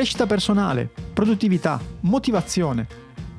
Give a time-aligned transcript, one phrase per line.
[0.00, 2.86] crescita personale, produttività, motivazione.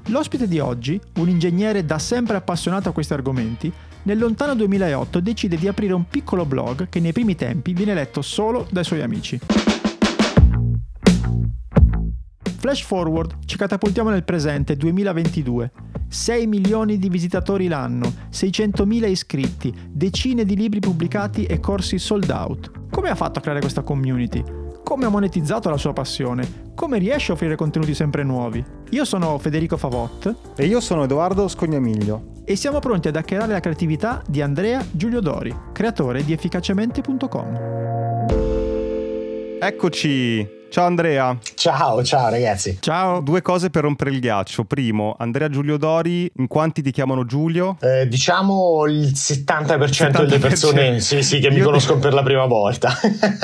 [0.09, 3.73] L'ospite di oggi, un ingegnere da sempre appassionato a questi argomenti,
[4.03, 8.21] nel lontano 2008 decide di aprire un piccolo blog che nei primi tempi viene letto
[8.21, 9.39] solo dai suoi amici.
[12.59, 15.71] Flash forward, ci catapultiamo nel presente 2022.
[16.07, 22.71] 6 milioni di visitatori l'anno, 600.000 iscritti, decine di libri pubblicati e corsi sold out.
[22.91, 24.60] Come ha fatto a creare questa community?
[24.83, 26.69] Come ha monetizzato la sua passione?
[26.75, 28.63] Come riesce a offrire contenuti sempre nuovi?
[28.89, 30.35] Io sono Federico Favot.
[30.55, 32.31] E io sono Edoardo Scognamiglio.
[32.43, 37.57] E siamo pronti ad hackerare la creatività di Andrea Giulio Dori, creatore di efficacemente.com.
[39.59, 40.60] Eccoci!
[40.71, 41.37] Ciao Andrea.
[41.55, 42.77] Ciao, ciao ragazzi.
[42.79, 43.19] Ciao.
[43.19, 44.63] Due cose per rompere il ghiaccio.
[44.63, 47.75] Primo, Andrea Giulio Dori, in quanti ti chiamano Giulio?
[47.81, 52.03] Eh, diciamo il 70%, 70%, delle persone sì, sì, che mi conoscono ti...
[52.03, 52.93] per la prima volta.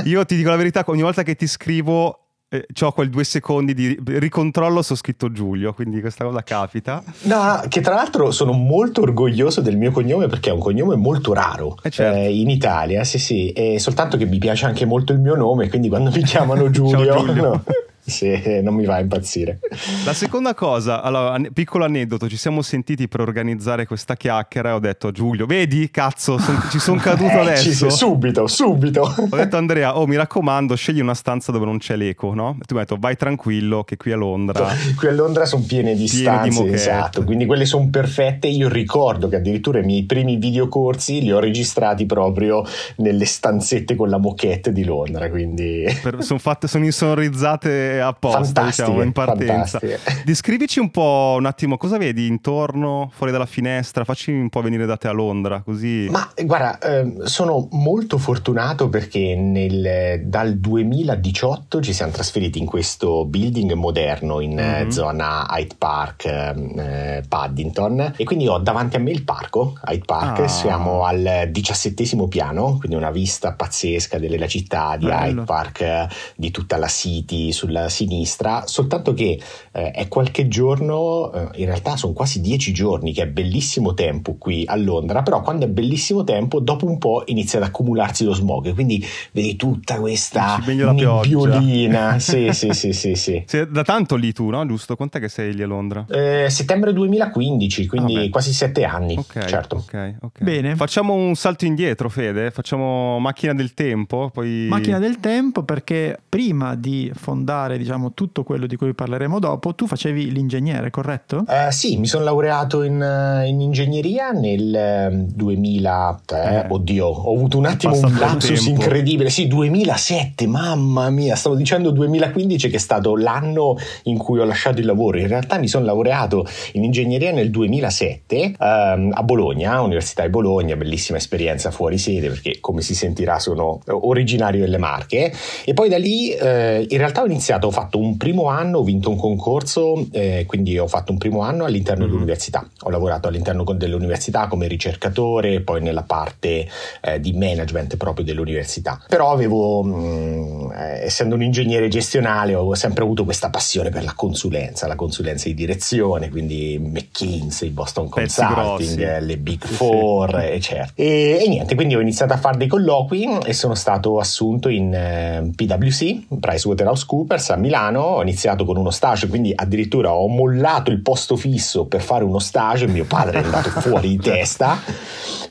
[0.06, 3.74] io ti dico la verità, ogni volta che ti scrivo eh, ho quel due secondi
[3.74, 7.04] di ricontrollo se ho scritto Giulio, quindi questa cosa capita.
[7.24, 11.34] No, che tra l'altro sono molto orgoglioso del mio cognome perché è un cognome molto
[11.34, 12.18] raro eh certo.
[12.18, 15.70] eh, in Italia, sì sì, e soltanto che mi piace anche molto il mio nome,
[15.70, 17.18] quindi quando mi chiamano Giulio...
[17.18, 17.42] Giulio.
[17.42, 17.64] No.
[18.08, 19.60] Sì, non mi va a impazzire.
[20.06, 24.80] La seconda cosa, allora, piccolo aneddoto, ci siamo sentiti per organizzare questa chiacchiera e ho
[24.80, 27.90] detto a Giulio, vedi, cazzo, son, ci sono caduto eh, adesso.
[27.90, 29.02] subito, subito.
[29.02, 32.58] Ho detto Andrea, oh mi raccomando, scegli una stanza dove non c'è l'eco, no?
[32.62, 34.74] E tu mi hai detto, vai tranquillo che qui a Londra...
[34.96, 38.48] Qui a Londra sono piene di piene stanze, di esatto, quindi quelle sono perfette.
[38.48, 42.64] Io ricordo che addirittura i miei primi videocorsi li ho registrati proprio
[42.98, 45.86] nelle stanzette con la moquette di Londra, quindi...
[46.20, 49.80] sono fatte, sono insonorizzate apposta, diciamo, in partenza.
[50.24, 54.86] Descrivici un po' un attimo cosa vedi intorno, fuori dalla finestra, facci un po' venire
[54.86, 56.08] da te a Londra, così.
[56.10, 63.26] Ma guarda, eh, sono molto fortunato perché nel, dal 2018 ci siamo trasferiti in questo
[63.26, 64.90] building moderno in mm-hmm.
[64.90, 70.40] zona Hyde Park, eh, Paddington e quindi ho davanti a me il parco, Hyde Park,
[70.40, 70.48] ah.
[70.48, 75.42] siamo al diciassettesimo piano, quindi una vista pazzesca della città di Bello.
[75.42, 79.40] Hyde Park, di tutta la City sulla sinistra, soltanto che
[79.72, 84.36] eh, è qualche giorno, eh, in realtà sono quasi dieci giorni, che è bellissimo tempo
[84.38, 88.34] qui a Londra, però quando è bellissimo tempo, dopo un po' inizia ad accumularsi lo
[88.34, 92.20] smog, quindi vedi tutta questa nebbiolina.
[92.20, 93.44] sì, sì, sì, sì, sì.
[93.46, 94.66] Sei da tanto lì tu, no?
[94.66, 94.96] Giusto?
[94.96, 96.06] Quant'è che sei lì a Londra?
[96.10, 99.16] Eh, settembre 2015, quindi ah, quasi sette anni.
[99.18, 99.78] Ok, certo.
[99.78, 100.44] Okay, okay.
[100.44, 100.76] Bene.
[100.76, 102.52] Facciamo un salto indietro, Fede.
[102.52, 104.30] Facciamo macchina del tempo.
[104.34, 104.68] Poi...
[104.70, 109.88] Macchina del tempo perché prima di fondare diciamo, tutto quello di cui parleremo dopo, tu
[109.88, 111.46] facevi l'ingegnere, corretto?
[111.48, 116.66] Uh, sì, mi sono laureato in, eh, in ingegneria nel 2003.
[116.66, 119.30] Eh, oddio, ho avuto un attimo un lapsus incredibile.
[119.30, 124.80] Sì, 2007, mamma mia, stavo dicendo 2015 che è stato l'anno in cui ho lasciato
[124.80, 125.20] il lavoro.
[125.20, 130.76] In realtà mi sono laureato in ingegneria nel 2007 ehm, a Bologna, Università di Bologna,
[130.76, 135.32] bellissima esperienza fuori sede perché come si sentirà sono originario delle Marche
[135.66, 138.84] e poi da lì eh, in realtà ho iniziato ho fatto un primo anno, ho
[138.84, 142.12] vinto un concorso, eh, quindi ho fatto un primo anno all'interno mm-hmm.
[142.12, 142.68] dell'università.
[142.82, 146.68] Ho lavorato all'interno dell'università come ricercatore, poi nella parte
[147.02, 149.00] eh, di management proprio dell'università.
[149.08, 154.04] Però avevo, mh, mm, eh, essendo un ingegnere gestionale, ho sempre avuto questa passione per
[154.04, 159.26] la consulenza, la consulenza di direzione, quindi McKinsey, Boston Pezzi Consulting, grossi.
[159.26, 160.46] le Big Four, sì.
[160.46, 160.90] eccetera.
[160.96, 164.94] E, e, niente, quindi ho iniziato a fare dei colloqui e sono stato assunto in
[164.94, 171.36] eh, PwC, PricewaterhouseCoopers, Milano, ho iniziato con uno stage, quindi addirittura ho mollato il posto
[171.36, 174.80] fisso per fare uno stage, mio padre è andato fuori di testa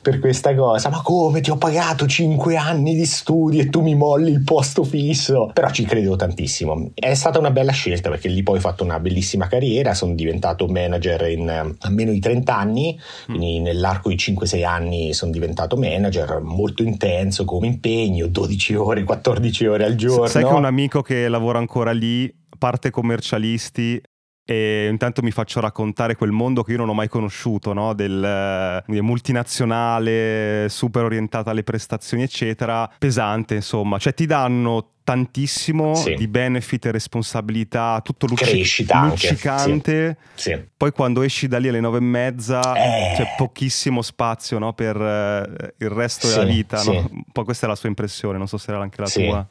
[0.01, 3.93] per questa cosa, ma come ti ho pagato 5 anni di studi e tu mi
[3.93, 5.49] molli il posto fisso?
[5.51, 6.91] Però ci credevo tantissimo.
[6.93, 10.67] È stata una bella scelta perché lì poi ho fatto una bellissima carriera, sono diventato
[10.67, 13.63] manager in almeno i 30 anni, quindi mm.
[13.63, 19.83] nell'arco di 5-6 anni sono diventato manager, molto intenso come impegno, 12 ore, 14 ore
[19.83, 20.27] al giorno.
[20.27, 24.01] Sai che un amico che lavora ancora lì parte commercialisti
[24.49, 27.93] e intanto mi faccio raccontare quel mondo che io non ho mai conosciuto, no?
[27.93, 36.15] del, del multinazionale super orientata alle prestazioni, eccetera, pesante, insomma, cioè ti danno tantissimo sì.
[36.15, 40.17] di benefit e responsabilità, tutto lucci- luccicante.
[40.35, 40.51] Sì.
[40.51, 40.65] Sì.
[40.75, 43.13] Poi quando esci da lì alle nove e mezza eh.
[43.15, 46.83] c'è pochissimo spazio no, per eh, il resto della vita.
[46.83, 47.07] No?
[47.09, 49.47] Un po' questa è la sua impressione, non so se era anche la tua.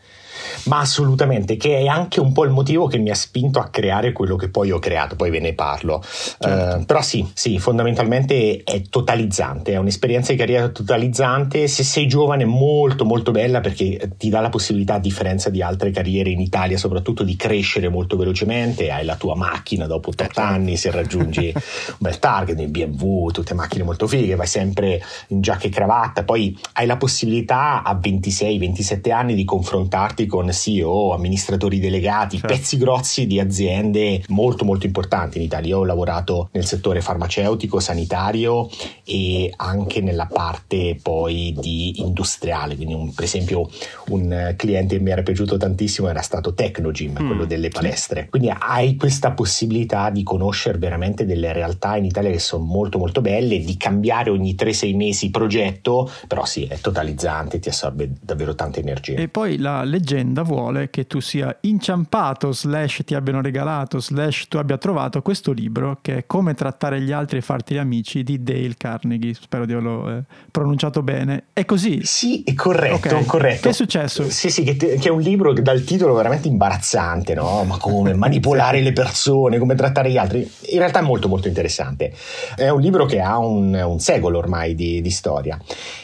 [0.64, 4.12] Ma assolutamente, che è anche un po' il motivo che mi ha spinto a creare
[4.12, 6.04] quello che poi ho creato, poi ve ne parlo.
[6.04, 6.80] Certo.
[6.80, 11.66] Uh, però sì, sì, fondamentalmente è totalizzante, è un'esperienza di carriera totalizzante.
[11.66, 15.62] Se sei giovane, molto molto bella perché ti dà la possibilità, a differenza differenza di
[15.62, 20.24] altre carriere in Italia, soprattutto di crescere molto velocemente, hai la tua macchina dopo 8
[20.24, 20.40] certo.
[20.40, 25.40] anni, se raggiungi un bel target, in BMW, tutte macchine molto fighe, vai sempre in
[25.40, 31.78] giacca e cravatta, poi hai la possibilità a 26-27 anni di confrontarti con CEO, amministratori
[31.78, 32.54] delegati, certo.
[32.54, 35.68] pezzi grossi di aziende molto molto importanti in Italia.
[35.68, 38.68] Io ho lavorato nel settore farmaceutico, sanitario
[39.04, 43.68] e anche nella parte poi di industriale, quindi un, per esempio
[44.08, 47.26] un cliente mi era piaciuto tantissimo era stato Tecnogym, mm.
[47.26, 48.28] quello delle palestre.
[48.30, 53.20] Quindi hai questa possibilità di conoscere veramente delle realtà in Italia che sono molto molto
[53.20, 58.80] belle, di cambiare ogni 3-6 mesi progetto, però sì, è totalizzante, ti assorbe davvero tanta
[58.80, 59.18] energia.
[59.18, 64.56] E poi la leggenda vuole che tu sia inciampato, slash ti abbiano regalato, slash tu
[64.56, 68.42] abbia trovato questo libro che è Come trattare gli altri e farti gli amici di
[68.42, 71.44] Dale Carnegie, spero di averlo eh, pronunciato bene.
[71.52, 72.00] È così?
[72.04, 73.24] Sì, è corretto, okay.
[73.26, 73.62] corretto.
[73.62, 74.30] Che è successo?
[74.30, 77.64] Sì, sì, che, te, che, è un libro dal titolo veramente imbarazzante, no?
[77.64, 80.48] Ma come manipolare le persone, come trattare gli altri.
[80.68, 82.12] In realtà è molto molto interessante.
[82.54, 85.58] È un libro che ha un, un secolo ormai di, di storia.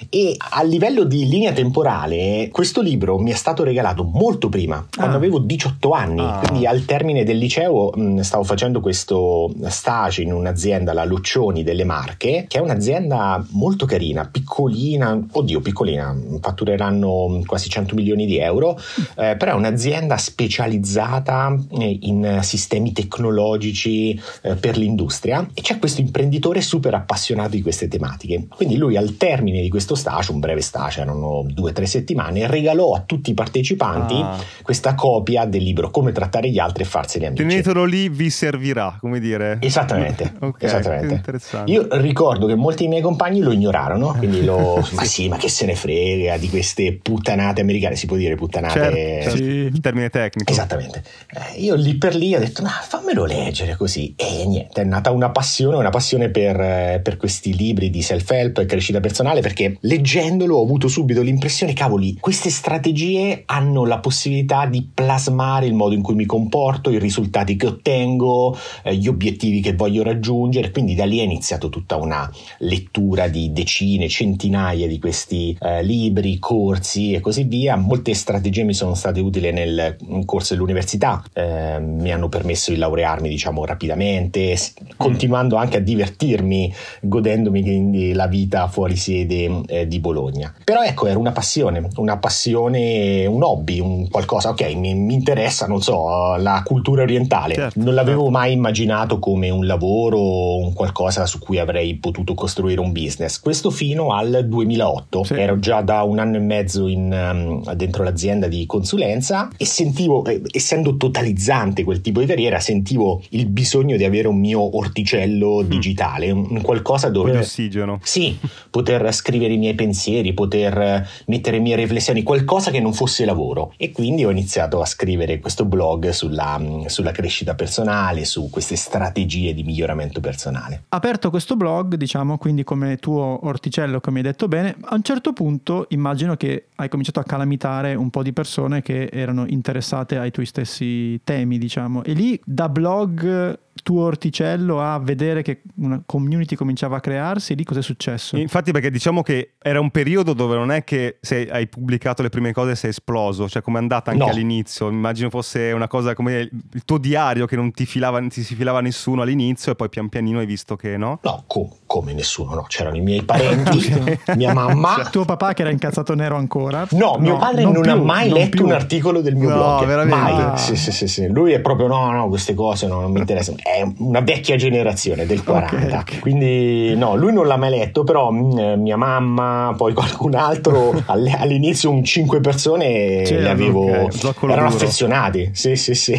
[0.08, 5.14] E a livello di linea temporale, questo libro mi è stato regalato molto prima, quando
[5.14, 5.18] ah.
[5.18, 6.20] avevo 18 anni.
[6.20, 6.40] Ah.
[6.44, 11.84] Quindi al termine del liceo mh, stavo facendo questo stage in un'azienda, la Luccioni delle
[11.84, 18.78] Marche, che è un'azienda molto carina, piccolina, oddio piccolina, fattureranno quasi 100 milioni di euro,
[19.16, 26.00] eh, però è un'azienda specializzata eh, in sistemi tecnologici eh, per l'industria e c'è questo
[26.00, 28.46] imprenditore super appassionato di queste tematiche.
[28.54, 32.46] Quindi lui al termine di questo stage, un breve stage, erano due o tre settimane,
[32.46, 34.38] regalò a tutti i partecipanti ah.
[34.62, 37.42] questa copia del libro Come trattare gli altri e farsene amici.
[37.42, 39.58] Tenetelo lì, vi servirà, come dire.
[39.60, 40.32] Esattamente.
[40.40, 41.22] okay, esattamente.
[41.66, 44.80] Io ricordo che molti miei compagni lo ignorarono, quindi lo...
[44.84, 44.94] sì.
[44.94, 48.72] ma sì, ma che se ne frega di queste puttanate americane, si può dire puttanate?
[48.72, 49.36] Certo, certo.
[49.36, 49.42] Sì.
[49.42, 50.50] Il termine tecnico.
[50.50, 51.02] Esattamente.
[51.30, 54.14] Eh, io lì per lì ho detto, ma fammelo leggere così.
[54.16, 58.58] E niente, è nata una passione, una passione per, eh, per questi libri di self-help
[58.58, 64.66] e crescita personale, perché leggendolo ho avuto subito l'impressione, cavoli, queste strategie hanno la possibilità
[64.66, 69.60] di plasmare il modo in cui mi comporto, i risultati che ottengo, eh, gli obiettivi
[69.60, 74.98] che voglio raggiungere, quindi da lì è iniziato tutta una lettura di decine, centinaia di
[74.98, 77.76] questi eh, libri, corsi e così via.
[77.76, 83.28] Molte strategie mi sono state utili nel corso dell'università, eh, mi hanno permesso di laurearmi
[83.28, 84.56] diciamo rapidamente,
[84.96, 90.52] continuando anche a divertirmi, godendomi quindi la vita fuori sede eh, di Bologna.
[90.64, 95.66] Però ecco, era una passione, una passione, un hobby, un qualcosa, ok, mi, mi interessa,
[95.66, 97.54] non so, la cultura orientale.
[97.54, 98.38] Certo, non l'avevo certo.
[98.38, 103.40] mai immaginato come un lavoro, un qualcosa su cui avrei potuto costruire un business.
[103.40, 105.24] Questo fino al 2008.
[105.24, 105.34] Sì.
[105.34, 110.24] Ero già da un anno e mezzo in, um, dentro l'azienda di consulenza e sentivo,
[110.24, 115.62] eh, essendo totalizzante quel tipo di carriera, sentivo il bisogno di avere un mio orticello
[115.62, 115.68] mm.
[115.68, 117.36] digitale, un, qualcosa dove...
[117.36, 118.00] Ossigeno.
[118.02, 118.38] Sì,
[118.70, 123.74] poter scrivere i miei pensieri, poter mettere le mie riflessioni, qualcosa che non fosse lavoro.
[123.76, 129.52] E quindi ho iniziato a scrivere questo blog sulla, sulla crescita personale, su queste strategie
[129.52, 130.84] di miglioramento personale.
[130.88, 135.34] Aperto questo blog, diciamo, quindi come tuo orticello, come hai detto bene, a un certo
[135.34, 140.30] punto immagino che hai cominciato a calamitare un po' di persone che erano interessate ai
[140.30, 142.02] tuoi stessi temi, diciamo.
[142.04, 147.64] E lì da blog tuo orticello a vedere che una community cominciava a crearsi, lì
[147.64, 148.36] cosa è successo?
[148.36, 152.28] Infatti perché diciamo che era un periodo dove non è che se hai pubblicato le
[152.28, 154.30] prime cose sei esploso, cioè come è andata anche no.
[154.30, 158.42] all'inizio, immagino fosse una cosa come il tuo diario che non ti, filava, non ti
[158.42, 161.18] si filava nessuno all'inizio e poi pian pianino hai visto che no?
[161.22, 163.92] No, co- come nessuno, no, c'erano i miei parenti,
[164.36, 164.94] mia mamma.
[164.96, 166.86] Cioè, tuo papà che era incazzato nero ancora?
[166.90, 168.64] No, mio padre non, non più, ha mai letto più.
[168.64, 170.20] un articolo del mio no, blog, veramente?
[170.20, 170.42] mai.
[170.42, 170.56] Ah.
[170.56, 173.56] Sì, sì, sì, sì, lui è proprio no, no, queste cose no, non mi interessano
[173.62, 175.76] è una vecchia generazione del 40.
[175.76, 176.18] Okay, okay.
[176.18, 180.92] Quindi no, lui non l'ha mai letto, però mh, mm, mia mamma, poi qualcun altro,
[181.06, 184.50] all'inizio un 5 persone C'era, le avevo, okay.
[184.50, 184.76] erano duro.
[184.76, 185.50] affezionati.
[185.52, 186.12] Sì, sì, sì.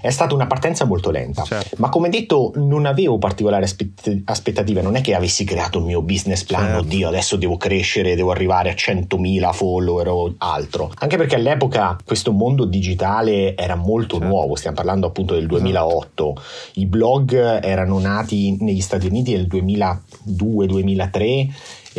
[0.00, 1.42] è stata una partenza molto lenta.
[1.42, 1.76] Certo.
[1.78, 3.66] Ma come detto, non avevo particolari
[4.24, 6.80] aspettative, non è che avessi creato il mio business plan, certo.
[6.80, 10.90] oddio, adesso devo crescere, devo arrivare a 100.000 follower o altro.
[10.98, 14.32] Anche perché all'epoca questo mondo digitale era molto certo.
[14.32, 16.30] nuovo, stiamo parlando appunto del 2008.
[16.30, 16.52] Esatto.
[16.74, 21.48] I blog erano nati negli Stati Uniti nel 2002-2003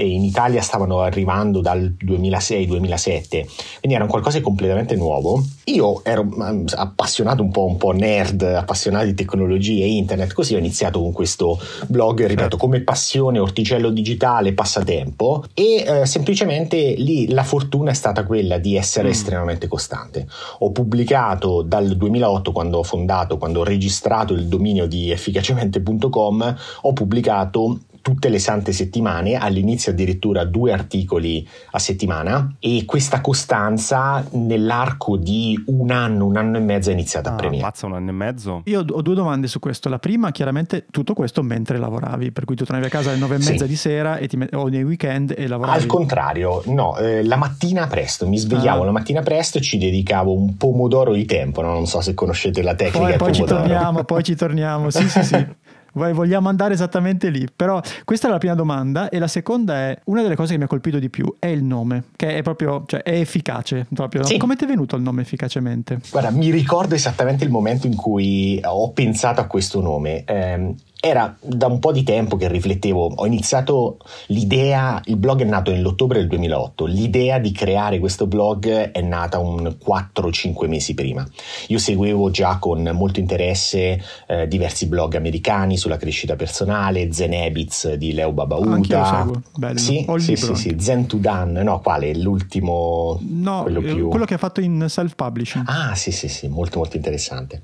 [0.04, 5.44] in Italia stavano arrivando dal 2006-2007, quindi era un qualcosa di completamente nuovo.
[5.66, 10.56] Io ero mm, appassionato un po', un po' nerd, appassionato di tecnologie e internet, così
[10.56, 17.30] ho iniziato con questo blog, ripeto, come passione, orticello digitale, passatempo e eh, semplicemente lì
[17.30, 19.12] la fortuna è stata quella di essere mm.
[19.12, 20.28] estremamente costante.
[20.60, 26.94] Ho pubblicato dal 2008 quando ho fondato, quando ho registrato il dominio di efficacemente.com, ho
[26.94, 35.18] pubblicato tutte le sante settimane, all'inizio addirittura due articoli a settimana e questa costanza nell'arco
[35.18, 37.66] di un anno, un anno e mezzo è iniziata ah, a premiare.
[37.66, 38.62] Pazza, un anno e mezzo?
[38.66, 39.90] Io ho due domande su questo.
[39.90, 43.36] La prima, chiaramente tutto questo mentre lavoravi, per cui tu tornavi a casa alle nove
[43.36, 43.66] e mezza sì.
[43.66, 45.80] di sera e ti met- o nei weekend e lavoravi.
[45.80, 48.86] Al contrario, no, eh, la mattina presto, mi svegliavo ah.
[48.86, 51.70] la mattina presto e ci dedicavo un pomodoro di tempo, no?
[51.72, 53.16] non so se conoscete la tecnica.
[53.16, 55.46] Poi, poi ci torniamo, poi ci torniamo, sì sì sì.
[55.96, 57.48] vogliamo andare esattamente lì.
[57.54, 60.66] Però questa è la prima domanda e la seconda è, una delle cose che mi
[60.66, 63.88] ha colpito di più è il nome, che è proprio, cioè è efficace.
[63.94, 64.24] Proprio.
[64.26, 64.38] Sì.
[64.38, 66.00] Come ti è venuto il nome efficacemente?
[66.12, 70.24] Guarda, mi ricordo esattamente il momento in cui ho pensato a questo nome.
[70.26, 75.46] Eh, era da un po' di tempo che riflettevo, ho iniziato l'idea, il blog è
[75.46, 81.24] nato nell'ottobre del 2008, l'idea di creare questo blog è nata un 4-5 mesi prima.
[81.68, 87.94] Io seguivo già con molto interesse eh, diversi blog americani sulla crescita personale, Zen Habits
[87.94, 89.28] di Leo Babauta.
[89.56, 89.78] Bello.
[89.78, 92.16] Sì, sì, sì, sì, Zen to Done, no, quale?
[92.16, 93.20] L'ultimo?
[93.22, 94.08] No, quello, eh, più...
[94.08, 95.66] quello che ha fatto in self-publishing.
[95.68, 97.62] Ah, sì, sì, sì, molto molto interessante.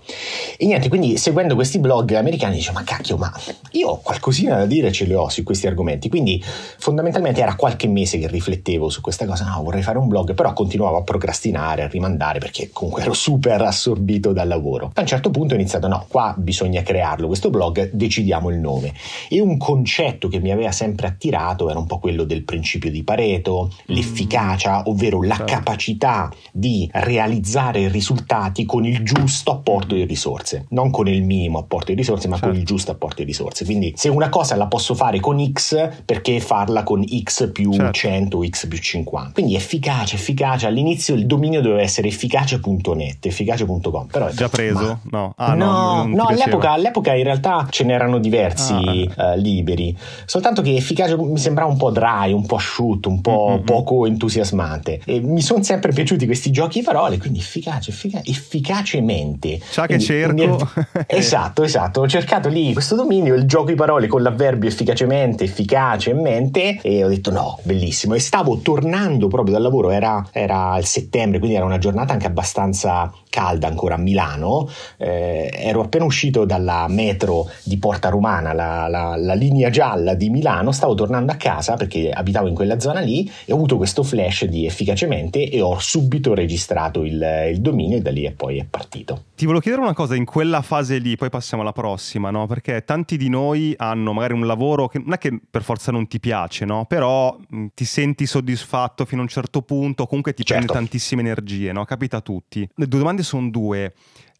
[0.57, 3.30] E niente, quindi seguendo questi blog americani dicevo, ma cacchio, ma
[3.71, 7.87] io ho qualcosina da dire ce le ho su questi argomenti, quindi fondamentalmente era qualche
[7.87, 11.83] mese che riflettevo su questa cosa, no, vorrei fare un blog, però continuavo a procrastinare,
[11.83, 14.91] a rimandare perché comunque ero super assorbito dal lavoro.
[14.93, 18.93] A un certo punto ho iniziato, no, qua bisogna crearlo, questo blog, decidiamo il nome.
[19.29, 23.03] E un concetto che mi aveva sempre attirato era un po' quello del principio di
[23.03, 23.95] Pareto, mm.
[23.95, 25.53] l'efficacia, ovvero la certo.
[25.53, 31.91] capacità di realizzare risultati con il giusto apporto di risorse, non con il minimo apporto
[31.91, 32.49] di risorse, ma certo.
[32.49, 33.65] con il giusto apporto di risorse.
[33.65, 37.91] Quindi se una cosa la posso fare con X, perché farla con X più certo.
[37.91, 39.31] 100 o X più 50?
[39.33, 40.67] Quindi efficace, efficace.
[40.67, 44.07] All'inizio il dominio doveva essere efficace.net, efficace.com.
[44.07, 44.99] Però Già preso?
[45.03, 45.19] Ma...
[45.19, 48.73] No, ah, no, no, no all'epoca, all'epoca, in realtà ce n'erano diversi
[49.15, 49.33] ah.
[49.33, 49.95] uh, liberi.
[50.25, 53.65] Soltanto che efficace mi sembrava un po' dry, un po' asciutto, un po' mm-hmm.
[53.65, 55.01] poco entusiasmante.
[55.05, 59.59] E mi sono sempre piaciuti questi giochi di parole, quindi efficace, efficace efficacemente.
[59.69, 60.69] Ciò che cerco.
[61.07, 62.01] esatto, esatto.
[62.01, 66.79] Ho cercato lì questo dominio il gioco di parole con l'avverbio efficacemente, efficace in mente
[66.81, 68.13] e ho detto no, bellissimo.
[68.13, 72.27] E stavo tornando proprio dal lavoro, era, era il settembre, quindi era una giornata anche
[72.27, 78.87] abbastanza calda ancora a Milano, eh, ero appena uscito dalla metro di Porta Romana, la,
[78.87, 82.99] la, la, linea gialla di Milano, stavo tornando a casa perché abitavo in quella zona
[82.99, 87.97] lì e ho avuto questo flash di efficacemente e ho subito registrato il, il dominio
[87.97, 89.23] e da lì e poi è partito.
[89.35, 92.47] Ti volevo chiedere una cosa in quella fase lì, poi passiamo alla prossima, no?
[92.47, 96.07] Perché tanti di noi hanno magari un lavoro che non è che per forza non
[96.07, 96.83] ti piace, no?
[96.83, 100.65] Però mh, ti senti soddisfatto fino a un certo punto, comunque ti certo.
[100.65, 101.85] prende tantissime energie, no?
[101.85, 102.69] Capita a tutti.
[102.75, 103.93] Le due domande sono due.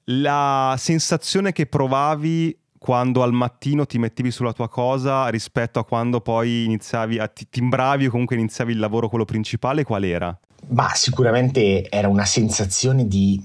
[0.06, 6.20] La sensazione che provavi quando al mattino ti mettevi sulla tua cosa rispetto a quando
[6.20, 10.38] poi iniziavi a ti timbravi o comunque iniziavi il lavoro quello principale, qual era?
[10.72, 13.42] Ma sicuramente era una sensazione di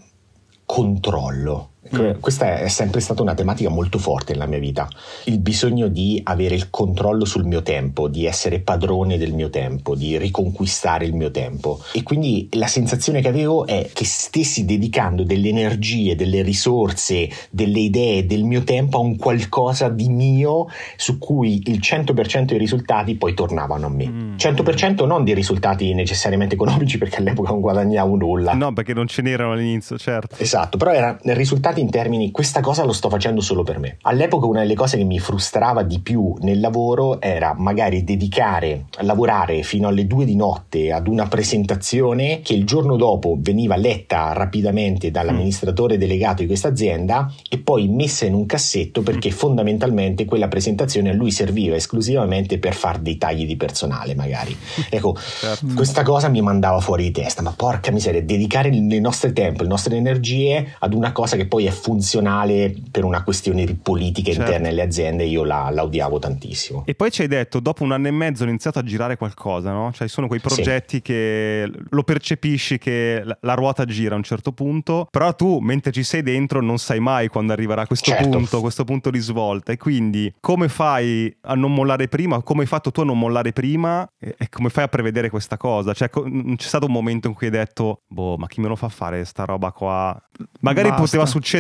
[0.65, 1.75] controllo.
[1.95, 2.21] Mm.
[2.21, 4.89] Questa è sempre stata una tematica molto forte nella mia vita,
[5.25, 9.95] il bisogno di avere il controllo sul mio tempo, di essere padrone del mio tempo,
[9.95, 15.25] di riconquistare il mio tempo e quindi la sensazione che avevo è che stessi dedicando
[15.25, 20.67] delle energie, delle risorse, delle idee, del mio tempo a un qualcosa di mio
[20.97, 24.09] su cui il 100% dei risultati poi tornavano a me.
[24.09, 24.35] Mm.
[24.37, 28.53] 100% non di risultati necessariamente economici perché all'epoca non guadagnavo nulla.
[28.55, 30.37] No, perché non ce n'erano all'inizio, certo.
[30.39, 33.99] Esatto, però erano risultati pensate in termini questa cosa lo sto facendo solo per me.
[34.03, 39.63] All'epoca una delle cose che mi frustrava di più nel lavoro era magari dedicare, lavorare
[39.63, 45.11] fino alle due di notte ad una presentazione che il giorno dopo veniva letta rapidamente
[45.11, 51.11] dall'amministratore delegato di questa azienda e poi messa in un cassetto perché fondamentalmente quella presentazione
[51.11, 54.57] a lui serviva esclusivamente per fare dei tagli di personale magari.
[54.89, 55.67] Ecco, certo.
[55.75, 59.69] questa cosa mi mandava fuori di testa, ma porca miseria, dedicare il nostro tempo, le
[59.69, 64.45] nostre energie ad una cosa che poi è funzionale per una questione di politica certo.
[64.45, 66.85] interna alle aziende, io la, la, odiavo tantissimo.
[66.87, 69.73] E poi ci hai detto, dopo un anno e mezzo ho iniziato a girare qualcosa,
[69.73, 69.93] no?
[69.93, 71.03] Cioè sono quei progetti sì.
[71.03, 76.03] che lo percepisci che la ruota gira a un certo punto, però tu mentre ci
[76.03, 78.29] sei dentro non sai mai quando arriverà questo certo.
[78.29, 82.67] punto, questo punto di svolta e quindi come fai a non mollare prima, come hai
[82.67, 85.93] fatto tu a non mollare prima e come fai a prevedere questa cosa?
[85.93, 88.77] Cioè non c'è stato un momento in cui hai detto, boh, ma chi me lo
[88.77, 90.21] fa fare sta roba qua?
[90.61, 91.03] Magari Basta.
[91.03, 91.56] poteva succedere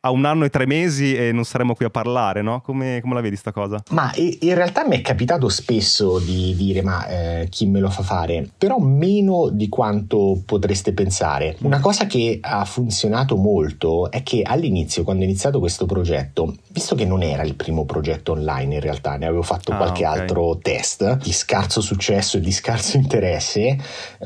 [0.00, 2.60] a un anno e tre mesi e non saremmo qui a parlare, no?
[2.60, 3.82] Come, come la vedi sta cosa?
[3.90, 8.02] Ma in realtà mi è capitato spesso di dire, ma eh, chi me lo fa
[8.02, 8.48] fare?
[8.56, 11.56] Però meno di quanto potreste pensare.
[11.60, 16.94] Una cosa che ha funzionato molto è che all'inizio, quando ho iniziato questo progetto, visto
[16.94, 20.20] che non era il primo progetto online in realtà, ne avevo fatto ah, qualche okay.
[20.20, 23.76] altro test di scarso successo e di scarso interesse,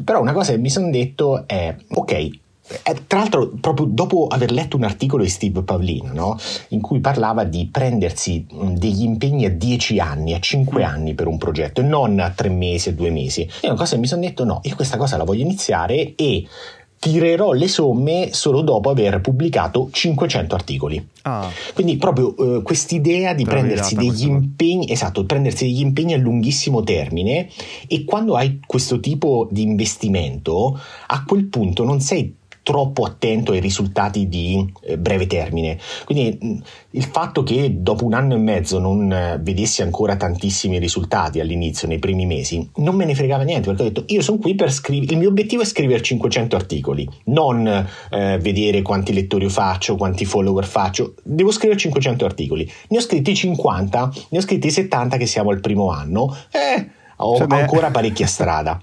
[0.05, 2.31] però una cosa che mi sono detto è, ok,
[3.07, 6.39] tra l'altro, proprio dopo aver letto un articolo di Steve Pavlino, no?
[6.69, 10.85] in cui parlava di prendersi degli impegni a 10 anni, a 5 mm.
[10.85, 13.49] anni per un progetto e non a 3 mesi, a 2 mesi.
[13.61, 16.47] E una cosa che mi sono detto: no, io questa cosa la voglio iniziare e
[17.01, 21.09] tirerò le somme solo dopo aver pubblicato 500 articoli.
[21.23, 21.51] Ah.
[21.73, 27.49] Quindi proprio uh, quest'idea di prendersi degli impegni, esatto, prendersi degli impegni a lunghissimo termine
[27.89, 32.37] e quando hai questo tipo di investimento, a quel punto non sei
[32.71, 35.77] troppo attento ai risultati di eh, breve termine.
[36.05, 36.59] Quindi mh,
[36.91, 41.89] il fatto che dopo un anno e mezzo non eh, vedessi ancora tantissimi risultati all'inizio,
[41.89, 44.71] nei primi mesi, non me ne fregava niente perché ho detto io sono qui per
[44.71, 50.25] scrivere, il mio obiettivo è scrivere 500 articoli, non eh, vedere quanti lettori faccio, quanti
[50.25, 52.71] follower faccio, devo scrivere 500 articoli.
[52.91, 56.37] Ne ho scritti 50, ne ho scritti 70 che siamo al primo anno.
[56.53, 58.81] Eh, ho cioè, ancora parecchia strada.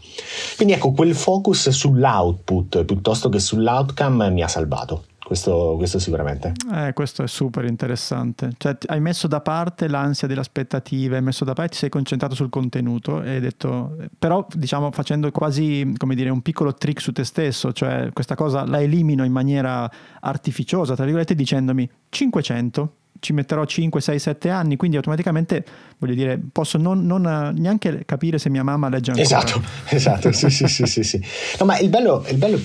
[0.56, 5.04] Quindi ecco, quel focus sull'output piuttosto che sull'outcome mi ha salvato.
[5.28, 6.54] Questo, questo, sicuramente.
[6.74, 8.52] Eh, questo è super interessante.
[8.58, 12.34] Cioè, hai messo da parte l'ansia delle aspettative, hai messo da parte, ti sei concentrato
[12.34, 17.12] sul contenuto e hai detto, però diciamo facendo quasi come dire un piccolo trick su
[17.12, 19.92] te stesso, cioè questa cosa la elimino in maniera
[20.22, 25.64] artificiosa, tra virgolette, dicendomi 500 ci metterò 5, 6, 7 anni, quindi automaticamente
[25.98, 29.26] voglio dire, posso non, non neanche capire se mia mamma legge ancora.
[29.26, 31.22] Esatto, esatto, sì, sì, sì, sì, sì.
[31.60, 32.60] No, ma il bello, il bello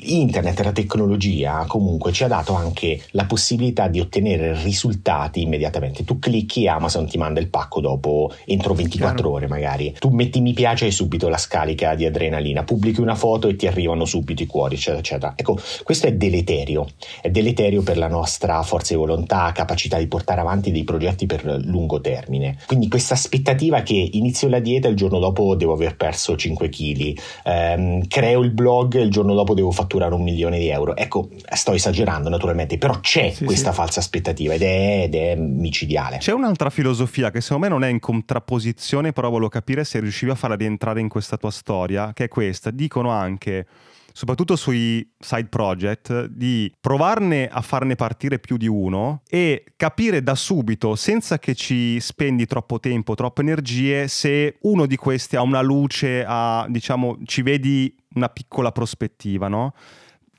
[0.00, 6.04] internet, la tecnologia comunque ci ha dato anche la possibilità di ottenere risultati immediatamente.
[6.04, 9.32] Tu clicchi e Amazon ti manda il pacco dopo entro 24 Chiaro.
[9.32, 9.94] ore magari.
[9.98, 13.66] Tu metti mi piace e subito la scarica di adrenalina, pubblichi una foto e ti
[13.66, 15.32] arrivano subito i cuori, eccetera, eccetera.
[15.36, 16.86] Ecco, questo è deleterio.
[17.20, 21.44] È deleterio per la nostra forza di volontà, capacità di portare avanti dei progetti per
[21.64, 22.58] lungo termine.
[22.66, 26.68] Quindi questa aspettativa che inizio la dieta e il giorno dopo devo aver perso 5
[26.68, 30.94] kg, ehm, creo il blog e il giorno dopo devo fatturare un milione di euro.
[30.94, 33.76] Ecco, sto esagerando naturalmente, però c'è sì, questa sì.
[33.76, 36.18] falsa aspettativa ed è, ed è, micidiale.
[36.18, 40.30] C'è un'altra filosofia che secondo me non è in contrapposizione, però volevo capire se riuscivi
[40.30, 42.70] a farla rientrare in questa tua storia, che è questa.
[42.70, 43.66] Dicono anche
[44.12, 50.34] soprattutto sui side project, di provarne a farne partire più di uno e capire da
[50.34, 55.60] subito, senza che ci spendi troppo tempo, troppe energie, se uno di questi ha una
[55.60, 59.72] luce, ha, diciamo, ci vedi una piccola prospettiva, no?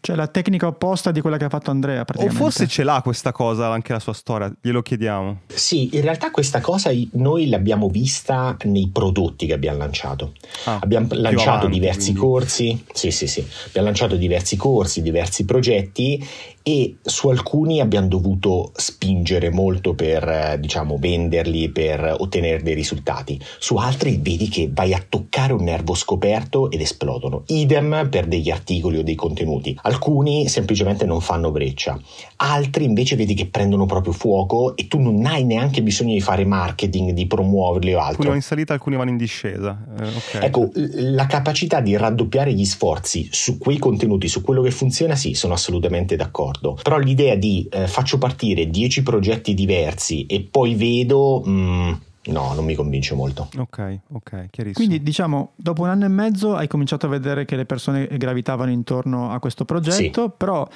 [0.02, 2.06] Cioè la tecnica opposta di quella che ha fatto Andrea.
[2.16, 5.42] O forse ce l'ha questa cosa, anche la sua storia, glielo chiediamo.
[5.48, 10.36] Sì, in realtà questa cosa noi l'abbiamo vista nei prodotti che abbiamo lanciato.
[10.66, 12.20] Ah, abbiamo lanciato avanti, diversi quindi.
[12.20, 16.26] corsi, sì sì sì, abbiamo lanciato diversi corsi, diversi progetti
[16.64, 23.40] e su alcuni abbiamo dovuto spingere molto per eh, diciamo venderli per ottenere dei risultati.
[23.60, 27.44] Su altri vedi che vai a toccare un nervo scoperto ed esplodono.
[27.48, 29.78] Idem per degli articoli o dei contenuti.
[29.84, 32.00] Alcuni semplicemente non fanno breccia.
[32.38, 36.46] Altri invece vedi che prendono proprio fuoco e tu non hai neanche bisogno di fare
[36.46, 38.10] marketing di promuoverli o altro.
[38.10, 39.78] Alcuni vanno in salita alcuni vanno in discesa.
[39.98, 40.48] Eh, okay.
[40.48, 45.34] ecco la capacità di raddoppiare gli sforzi su quei contenuti su quello che funziona sì
[45.34, 50.76] sono assolutamente d'accordo d'accordo, però l'idea di eh, faccio partire 10 progetti diversi e poi
[50.76, 51.44] vedo...
[51.48, 51.92] Mm,
[52.26, 53.50] no, non mi convince molto.
[53.58, 54.74] Ok, ok, chiarissimo.
[54.74, 58.72] Quindi diciamo, dopo un anno e mezzo hai cominciato a vedere che le persone gravitavano
[58.72, 60.32] intorno a questo progetto, sì.
[60.36, 60.68] però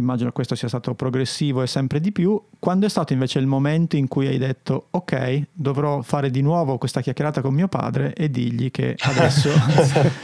[0.00, 2.40] immagino questo sia stato progressivo e sempre di più.
[2.58, 6.78] Quando è stato invece il momento in cui hai detto ok, dovrò fare di nuovo
[6.78, 9.50] questa chiacchierata con mio padre e digli che adesso...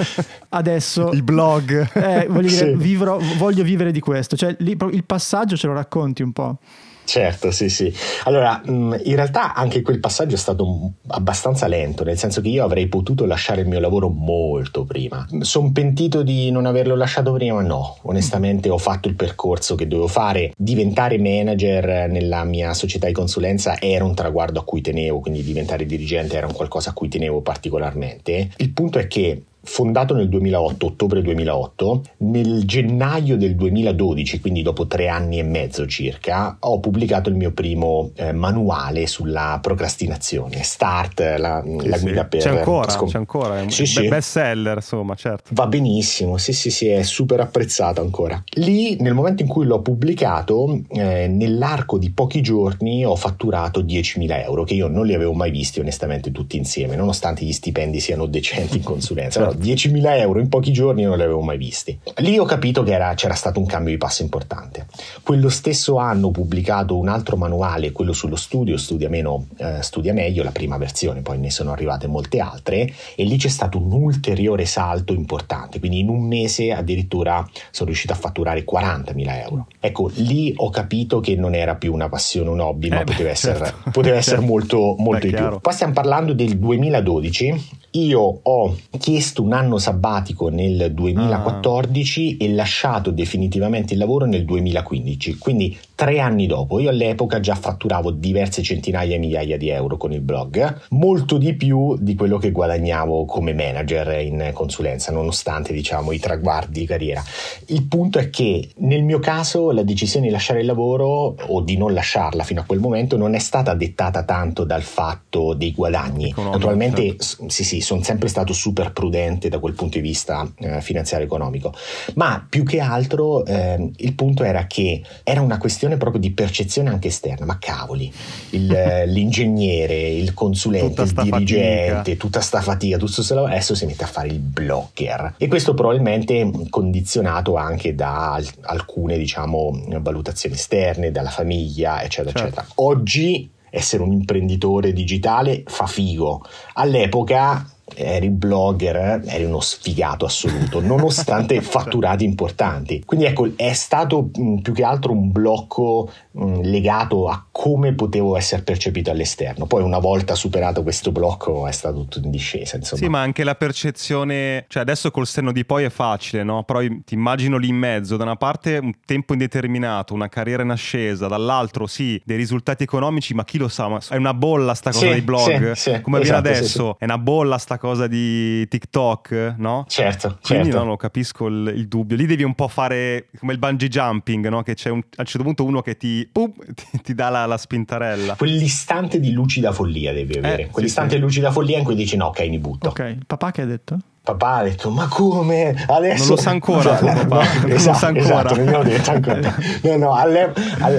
[0.50, 1.92] adesso il blog.
[1.92, 2.76] Eh, voglio, dire, sì.
[2.76, 4.36] vivrò, voglio vivere di questo.
[4.36, 6.58] Cioè, lì, il passaggio ce lo racconti un po'.
[7.06, 7.92] Certo, sì, sì.
[8.24, 12.88] Allora, in realtà anche quel passaggio è stato abbastanza lento, nel senso che io avrei
[12.88, 15.24] potuto lasciare il mio lavoro molto prima.
[15.40, 17.62] Sono pentito di non averlo lasciato prima?
[17.62, 20.52] No, onestamente ho fatto il percorso che dovevo fare.
[20.56, 25.86] Diventare manager nella mia società di consulenza era un traguardo a cui tenevo, quindi diventare
[25.86, 28.50] dirigente era un qualcosa a cui tenevo particolarmente.
[28.56, 34.86] Il punto è che fondato nel 2008, ottobre 2008, nel gennaio del 2012, quindi dopo
[34.86, 41.20] tre anni e mezzo circa, ho pubblicato il mio primo eh, manuale sulla procrastinazione, Start,
[41.38, 42.28] la, sì, la guida sì.
[42.28, 42.40] per...
[42.40, 44.08] C'è ancora, scom- c'è ancora, è un sì, sì.
[44.08, 45.50] best seller, insomma, certo.
[45.52, 48.42] Va benissimo, sì sì sì, è super apprezzato ancora.
[48.54, 54.42] Lì, nel momento in cui l'ho pubblicato, eh, nell'arco di pochi giorni ho fatturato 10.000
[54.42, 58.26] euro, che io non li avevo mai visti onestamente tutti insieme, nonostante gli stipendi siano
[58.26, 59.40] decenti in consulenza.
[59.46, 61.98] Però 10.000 euro in pochi giorni non li avevo mai visti.
[62.16, 64.86] Lì ho capito che era, c'era stato un cambio di passo importante.
[65.22, 70.12] Quello stesso anno ho pubblicato un altro manuale, quello sullo studio, studia meno, eh, studia
[70.12, 73.92] meglio, la prima versione, poi ne sono arrivate molte altre e lì c'è stato un
[73.92, 79.66] ulteriore salto importante, quindi in un mese addirittura sono riuscito a fatturare 40.000 euro.
[79.80, 83.24] Ecco, lì ho capito che non era più una passione, un hobby, ma eh poteva,
[83.24, 83.90] beh, essere, certo.
[83.90, 85.60] poteva essere molto, molto beh, di più.
[85.60, 92.44] Poi stiamo parlando del 2012 io ho chiesto un anno sabbatico nel 2014 ah.
[92.44, 96.78] e lasciato definitivamente il lavoro nel 2015, quindi tre anni dopo.
[96.78, 101.54] Io all'epoca già fatturavo diverse centinaia e migliaia di euro con il blog, molto di
[101.54, 107.24] più di quello che guadagnavo come manager in consulenza, nonostante diciamo i traguardi di carriera.
[107.68, 111.76] Il punto è che nel mio caso la decisione di lasciare il lavoro o di
[111.78, 116.28] non lasciarla fino a quel momento non è stata dettata tanto dal fatto dei guadagni.
[116.28, 117.48] Economico, Naturalmente certo.
[117.48, 121.72] sì sì, sono sempre stato super prudente da quel punto di vista eh, finanziario economico,
[122.16, 126.90] ma più che altro eh, il punto era che era una questione proprio di percezione
[126.90, 128.12] anche esterna, ma cavoli,
[128.50, 128.66] il,
[129.06, 132.16] l'ingegnere, il consulente, il dirigente, fatica.
[132.16, 135.74] tutta sta fatica, tutto questo lavoro, adesso si mette a fare il blogger e questo
[135.74, 142.60] probabilmente condizionato anche da alcune diciamo valutazioni esterne, dalla famiglia, eccetera, certo.
[142.60, 142.66] eccetera.
[142.76, 146.42] Oggi essere un imprenditore digitale fa figo.
[146.74, 153.02] All'epoca eri blogger, eri uno sfigato assoluto, nonostante fatturati importanti.
[153.04, 158.36] Quindi ecco, è stato mh, più che altro un blocco mh, legato a come potevo
[158.36, 159.66] essere percepito all'esterno.
[159.66, 163.00] Poi una volta superato questo blocco è stato tutto in discesa, insomma.
[163.00, 166.64] Sì, ma anche la percezione, cioè adesso col senno di poi è facile, no?
[166.64, 170.70] Però ti immagino lì in mezzo, da una parte un tempo indeterminato, una carriera in
[170.70, 174.90] ascesa, dall'altro sì, dei risultati economici, ma chi lo sa, ma è una bolla sta
[174.90, 178.06] cosa sì, dei blog, sì, sì, come esatto, viene adesso, è una bolla sta cosa
[178.06, 179.84] di TikTok, no?
[179.88, 180.78] Certo, Quindi certo.
[180.78, 182.16] no, no, capisco il, il, dubbio.
[182.16, 184.62] Lì devi un po' fare come il bungee jumping, no?
[184.62, 187.46] Che c'è un, a un certo punto uno che ti, pum, ti, ti dà la,
[187.46, 188.36] la, spintarella.
[188.36, 190.64] Quell'istante di lucida follia devi avere.
[190.64, 192.88] Eh, Quell'istante sì, di lucida follia in cui dici no, ok, mi butto.
[192.88, 193.98] Ok, il papà che ha detto?
[194.26, 195.72] Papà ha detto ma come?
[195.86, 198.84] Adesso non lo sa ancora cioè, papà no, non esatto, lo sa ancora, esatto, non
[198.84, 199.56] detto ancora.
[199.82, 200.52] no, no, all'e-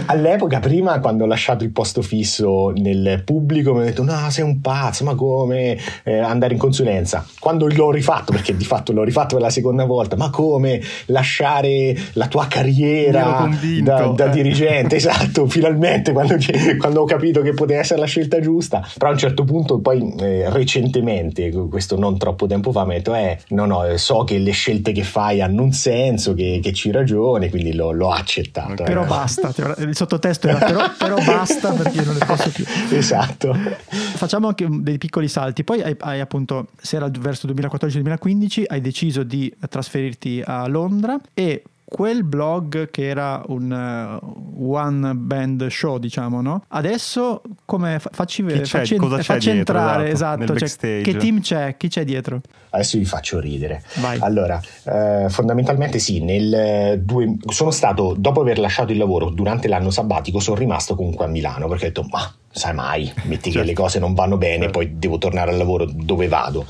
[0.06, 4.46] all'epoca prima quando ho lasciato il posto fisso nel pubblico mi ha detto no sei
[4.46, 5.78] un pazzo ma come?
[6.04, 7.26] Eh, andare in consulenza.
[7.38, 10.82] Quando l'ho rifatto perché di fatto l'ho rifatto per la seconda volta ma come?
[11.08, 13.50] Lasciare la tua carriera
[13.82, 14.30] da, da eh.
[14.30, 14.96] dirigente.
[15.08, 16.38] Esatto finalmente quando,
[16.80, 18.86] quando, ho capito che poteva essere la scelta giusta.
[18.98, 22.98] Però a un certo punto poi eh, recentemente questo non troppo tempo fa mi ha
[22.98, 26.74] detto è no no so che le scelte che fai hanno un senso che, che
[26.74, 29.08] ci ragioni quindi l'ho, l'ho accettato però eh.
[29.08, 32.66] basta il sottotesto era però, però basta perché non ne posso più.
[32.98, 33.54] Esatto.
[33.54, 35.64] Facciamo anche dei piccoli salti.
[35.64, 41.64] Poi hai, hai appunto se era verso 2014-2015 hai deciso di trasferirti a Londra e
[41.90, 46.66] quel blog che era un uh, one band show, diciamo, no?
[46.68, 51.88] Adesso come facci vedere, facci, cosa facci dietro, entrare, esatto, cioè, che team c'è, chi
[51.88, 52.42] c'è dietro?
[52.72, 53.84] Adesso vi faccio ridere.
[54.02, 54.20] Vai.
[54.20, 59.90] Allora, eh, fondamentalmente sì, nel due, sono stato, dopo aver lasciato il lavoro durante l'anno
[59.90, 63.60] sabbatico, sono rimasto comunque a Milano perché ho detto, ma sai mai, metti certo.
[63.60, 64.80] che le cose non vanno bene, certo.
[64.80, 66.66] poi devo tornare al lavoro dove vado.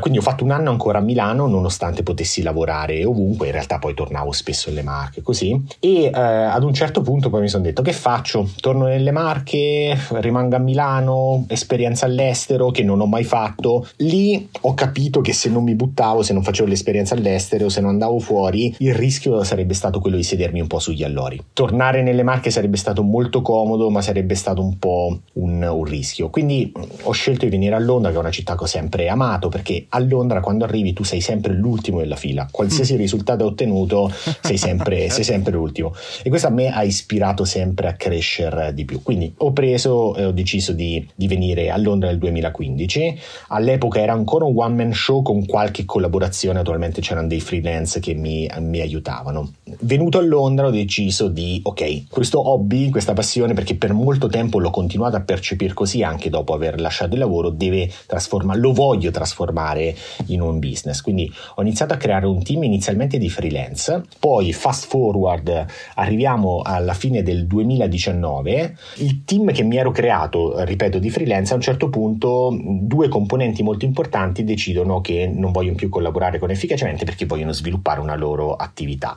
[0.00, 3.94] Quindi ho fatto un anno ancora a Milano, nonostante potessi lavorare ovunque, in realtà poi
[3.94, 5.64] tornavo spesso nelle Marche, così.
[5.78, 8.50] E eh, ad un certo punto poi mi sono detto che faccio?
[8.60, 13.86] Torno nelle Marche, rimango a Milano, esperienza all'estero che non ho mai fatto.
[13.96, 17.90] Lì ho capito che se non mi buttavo, se non facevo l'esperienza all'estero, se non
[17.90, 21.42] andavo fuori, il rischio sarebbe stato quello di sedermi un po' sugli allori.
[21.52, 26.30] Tornare nelle Marche sarebbe stato molto comodo, ma sarebbe stato un po' un, un rischio.
[26.30, 29.48] Quindi ho scelto di venire a Londra, che è una città che ho sempre amato,
[29.48, 32.98] perché a Londra quando arrivi tu sei sempre l'ultimo della fila, qualsiasi mm.
[32.98, 34.10] risultato ottenuto
[34.42, 35.94] sei sempre, sei sempre l'ultimo.
[36.22, 39.02] E questo a me ha ispirato sempre a crescere di più.
[39.02, 43.18] Quindi ho preso e ho deciso di, di venire a Londra nel 2015.
[43.48, 48.14] All'epoca era ancora un one man show con qualche collaborazione, attualmente c'erano dei freelance che
[48.14, 49.52] mi, mi aiutavano.
[49.80, 54.58] Venuto a Londra ho deciso di, ok, questo hobby, questa passione, perché per molto tempo
[54.58, 59.10] l'ho continuato a percepire così anche dopo aver lasciato il lavoro, deve trasformare, lo voglio
[59.10, 59.94] trasformare
[60.26, 61.00] in un business.
[61.00, 66.94] Quindi ho iniziato a creare un team inizialmente di freelance, poi fast forward arriviamo alla
[66.94, 71.88] fine del 2019, il team che mi ero creato, ripeto, di freelance, a un certo
[71.88, 77.52] punto due componenti molto importanti decidono che non vogliono più collaborare con efficacemente perché vogliono
[77.52, 79.16] sviluppare una loro attività.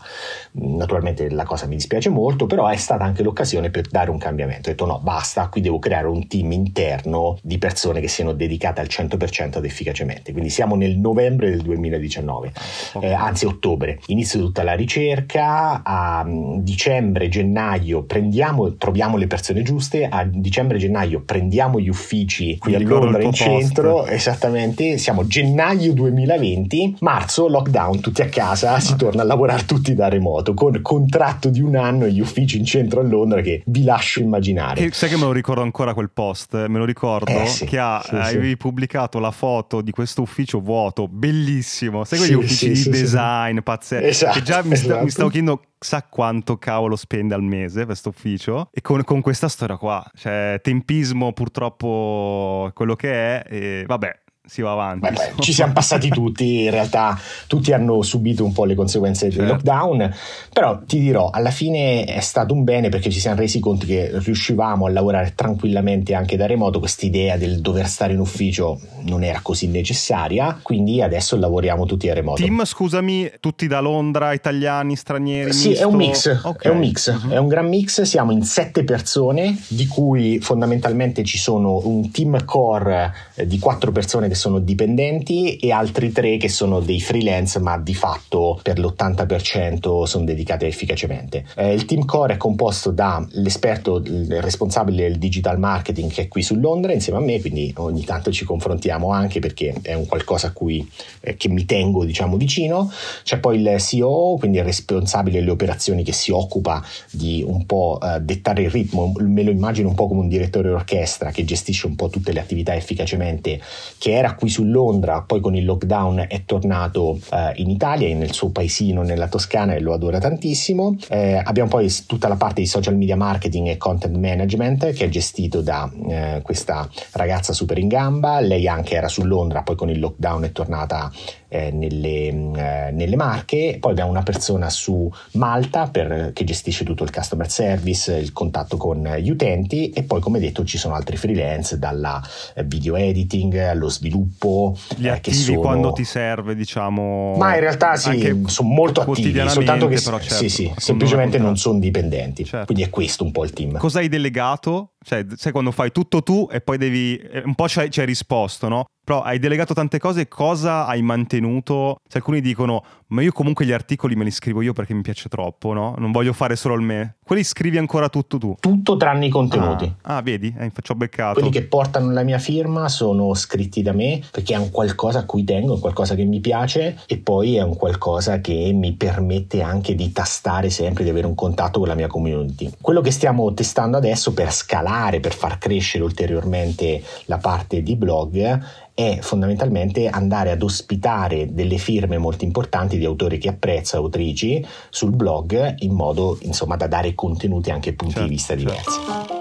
[0.53, 4.69] Naturalmente la cosa mi dispiace molto, però è stata anche l'occasione per dare un cambiamento.
[4.69, 8.79] Ho detto no, basta, qui devo creare un team interno di persone che siano dedicate
[8.79, 10.31] al 100% ad efficacemente.
[10.31, 12.53] Quindi siamo nel novembre del 2019,
[13.01, 13.99] eh, anzi ottobre.
[14.05, 20.77] Inizio tutta la ricerca, a mm, dicembre, gennaio prendiamo, troviamo le persone giuste, a dicembre,
[20.77, 27.99] gennaio prendiamo gli uffici qui a Londra in centro, esattamente, siamo gennaio 2020, marzo lockdown,
[27.99, 32.05] tutti a casa, si torna a lavorare tutti da remoto, con contratto di un anno
[32.05, 34.81] e gli uffici in centro a Londra che vi lascio immaginare.
[34.81, 37.79] E sai che me lo ricordo ancora quel post, me lo ricordo, eh, sì, che
[37.79, 38.57] ha, sì, avevi sì.
[38.57, 44.39] pubblicato la foto di questo ufficio vuoto, bellissimo, sai quegli uffici di design pazzeschi, esatto,
[44.39, 45.03] che già mi, sta, esatto.
[45.03, 49.47] mi stavo chiedendo sa quanto cavolo spende al mese questo ufficio e con, con, questa
[49.47, 55.07] storia qua, cioè tempismo purtroppo quello che è e vabbè si va avanti.
[55.07, 59.29] Beh, beh, ci siamo passati tutti, in realtà tutti hanno subito un po' le conseguenze
[59.29, 59.39] certo.
[59.39, 60.13] del lockdown,
[60.51, 64.09] però ti dirò, alla fine è stato un bene perché ci siamo resi conto che
[64.11, 69.23] riuscivamo a lavorare tranquillamente anche da remoto, questa idea del dover stare in ufficio non
[69.23, 72.41] era così necessaria, quindi adesso lavoriamo tutti a remoto.
[72.41, 75.53] Team, scusami, tutti da Londra, italiani, stranieri?
[75.53, 75.83] Sì, misto?
[75.83, 76.71] è un mix, okay.
[76.71, 77.29] è un mix, uh-huh.
[77.29, 82.43] è un gran mix, siamo in sette persone, di cui fondamentalmente ci sono un team
[82.43, 83.13] core
[83.45, 87.93] di quattro persone che sono dipendenti e altri tre che sono dei freelance ma di
[87.93, 91.45] fatto per l'80% sono dedicati efficacemente.
[91.55, 96.41] Eh, il team core è composto dall'esperto il responsabile del digital marketing che è qui
[96.41, 100.47] su Londra insieme a me, quindi ogni tanto ci confrontiamo anche perché è un qualcosa
[100.47, 102.91] a cui eh, mi tengo diciamo vicino.
[103.23, 107.99] C'è poi il CEO, quindi il responsabile delle operazioni che si occupa di un po'
[108.01, 111.85] eh, dettare il ritmo, me lo immagino un po' come un direttore d'orchestra che gestisce
[111.85, 113.61] un po' tutte le attività efficacemente
[113.97, 118.33] che era qui su Londra, poi con il lockdown è tornato eh, in Italia, nel
[118.33, 120.95] suo paesino nella Toscana e lo adora tantissimo.
[121.09, 125.09] Eh, abbiamo poi tutta la parte di social media marketing e content management che è
[125.09, 128.39] gestito da eh, questa ragazza super in gamba.
[128.39, 131.11] Lei anche era su Londra, poi con il lockdown è tornata
[131.53, 137.03] eh, nelle, eh, nelle, Marche, poi abbiamo una persona su Malta per, che gestisce tutto
[137.03, 141.17] il customer service, il contatto con gli utenti e poi come detto ci sono altri
[141.17, 142.21] freelance dalla
[142.55, 144.77] eh, video editing allo sviluppo.
[144.95, 145.59] Gli eh, attivi sono...
[145.59, 147.35] quando ti serve diciamo...
[147.35, 151.79] Ma in realtà sì, sono molto attivi, soltanto che certo, sì, sì, semplicemente non sono
[151.79, 152.67] dipendenti, certo.
[152.67, 153.77] quindi è questo un po' il team.
[153.77, 154.91] Cosa hai delegato?
[155.03, 157.17] Cioè, sai quando fai tutto tu e poi devi...
[157.17, 158.85] Eh, un po' ci hai risposto, no?
[159.03, 161.97] Però hai delegato tante cose, cosa hai mantenuto?
[162.07, 165.27] Se alcuni dicono, ma io comunque gli articoli me li scrivo io perché mi piace
[165.29, 165.95] troppo, no?
[165.97, 167.15] Non voglio fare solo il me.
[167.23, 168.55] Quelli scrivi ancora tutto tu.
[168.59, 169.91] Tutto tranne i contenuti.
[170.03, 170.53] Ah, ah vedi?
[170.57, 171.33] Eh, faccio beccato.
[171.33, 175.25] Quelli che portano la mia firma sono scritti da me perché è un qualcosa a
[175.25, 178.93] cui tengo, è un qualcosa che mi piace e poi è un qualcosa che mi
[178.93, 182.71] permette anche di tastare sempre, di avere un contatto con la mia community.
[182.79, 188.59] Quello che stiamo testando adesso per scalare, per far crescere ulteriormente la parte di blog
[188.93, 195.11] è fondamentalmente andare ad ospitare delle firme molto importanti di autori che apprezzo, autrici, sul
[195.11, 198.69] blog in modo insomma da dare contenuti anche punti certo, di vista certo.
[198.69, 199.40] diversi.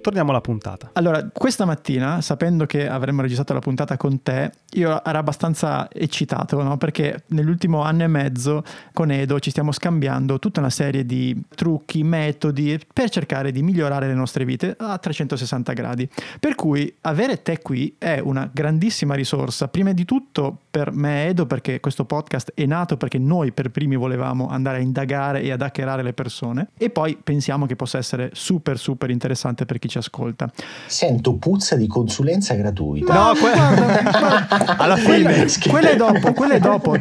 [0.00, 0.90] torniamo alla puntata.
[0.94, 6.62] Allora, questa mattina, sapendo che avremmo registrato la puntata con te, io ero abbastanza eccitato,
[6.62, 6.76] no?
[6.76, 12.02] perché nell'ultimo anno e mezzo con Edo ci stiamo scambiando tutta una serie di trucchi,
[12.02, 16.08] metodi per cercare di migliorare le nostre vite a 360 gradi.
[16.38, 21.46] Per cui avere te qui è una grandissima risorsa, prima di tutto per me Edo,
[21.46, 25.62] perché questo podcast è nato perché noi per primi volevamo andare a indagare e ad
[25.62, 29.88] hackerare le persone, e poi pensiamo che possa essere super super interessante per chi chi
[29.88, 30.50] ci ascolta.
[30.86, 33.12] Sento puzza di consulenza gratuita.
[33.12, 35.46] No, que- alla fine.
[35.68, 36.96] Quella è dopo, quella è dopo.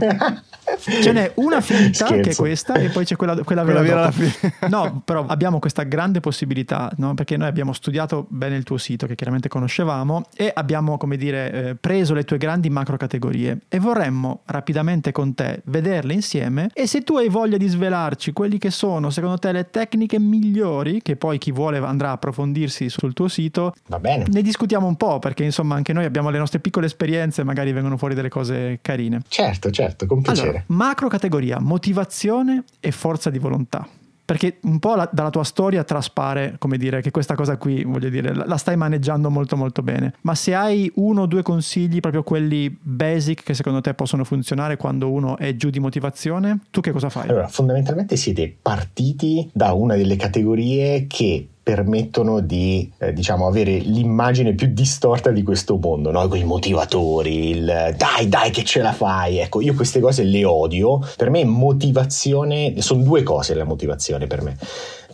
[0.78, 2.22] Ce n'è una finta Scherzo.
[2.22, 4.54] che è questa e poi c'è quella, quella, quella vera fine.
[4.68, 7.14] No, però abbiamo questa grande possibilità, no?
[7.14, 11.52] perché noi abbiamo studiato bene il tuo sito che chiaramente conoscevamo e abbiamo, come dire,
[11.52, 16.86] eh, preso le tue grandi macro categorie e vorremmo rapidamente con te vederle insieme e
[16.86, 21.16] se tu hai voglia di svelarci quelli che sono secondo te le tecniche migliori che
[21.16, 24.26] poi chi vuole andrà a approfondirsi sul tuo sito, va bene.
[24.30, 27.98] Ne discutiamo un po' perché insomma anche noi abbiamo le nostre piccole esperienze magari vengono
[27.98, 29.22] fuori delle cose carine.
[29.28, 30.48] Certo, certo, con piacere.
[30.48, 33.88] Allora, macro categoria motivazione e forza di volontà.
[34.28, 38.10] Perché un po' la, dalla tua storia traspare, come dire, che questa cosa qui, voglio
[38.10, 40.16] dire, la, la, stai maneggiando molto molto bene.
[40.24, 44.76] Ma se hai uno o due consigli, proprio quelli basic che secondo te possono funzionare
[44.76, 47.30] quando uno è giù di motivazione, tu che cosa fai?
[47.30, 54.56] Allora, fondamentalmente siete partiti da una delle categorie che permettono di eh, diciamo avere l'immagine
[54.56, 56.34] più distorta di questo mondo, no?
[56.34, 61.02] i motivatori, il dai dai che ce la fai, ecco io queste cose le odio,
[61.18, 64.58] per me motivazione, sono due cose la motivazione per me,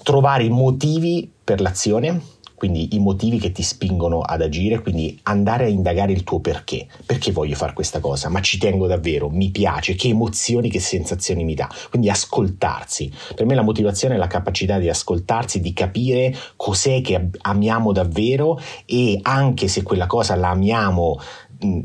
[0.03, 2.21] trovare i motivi per l'azione
[2.55, 6.87] quindi i motivi che ti spingono ad agire, quindi andare a indagare il tuo perché,
[7.05, 11.43] perché voglio fare questa cosa, ma ci tengo davvero, mi piace, che emozioni, che sensazioni
[11.43, 13.11] mi dà, quindi ascoltarsi.
[13.35, 18.59] Per me la motivazione è la capacità di ascoltarsi, di capire cos'è che amiamo davvero
[18.85, 21.19] e anche se quella cosa la amiamo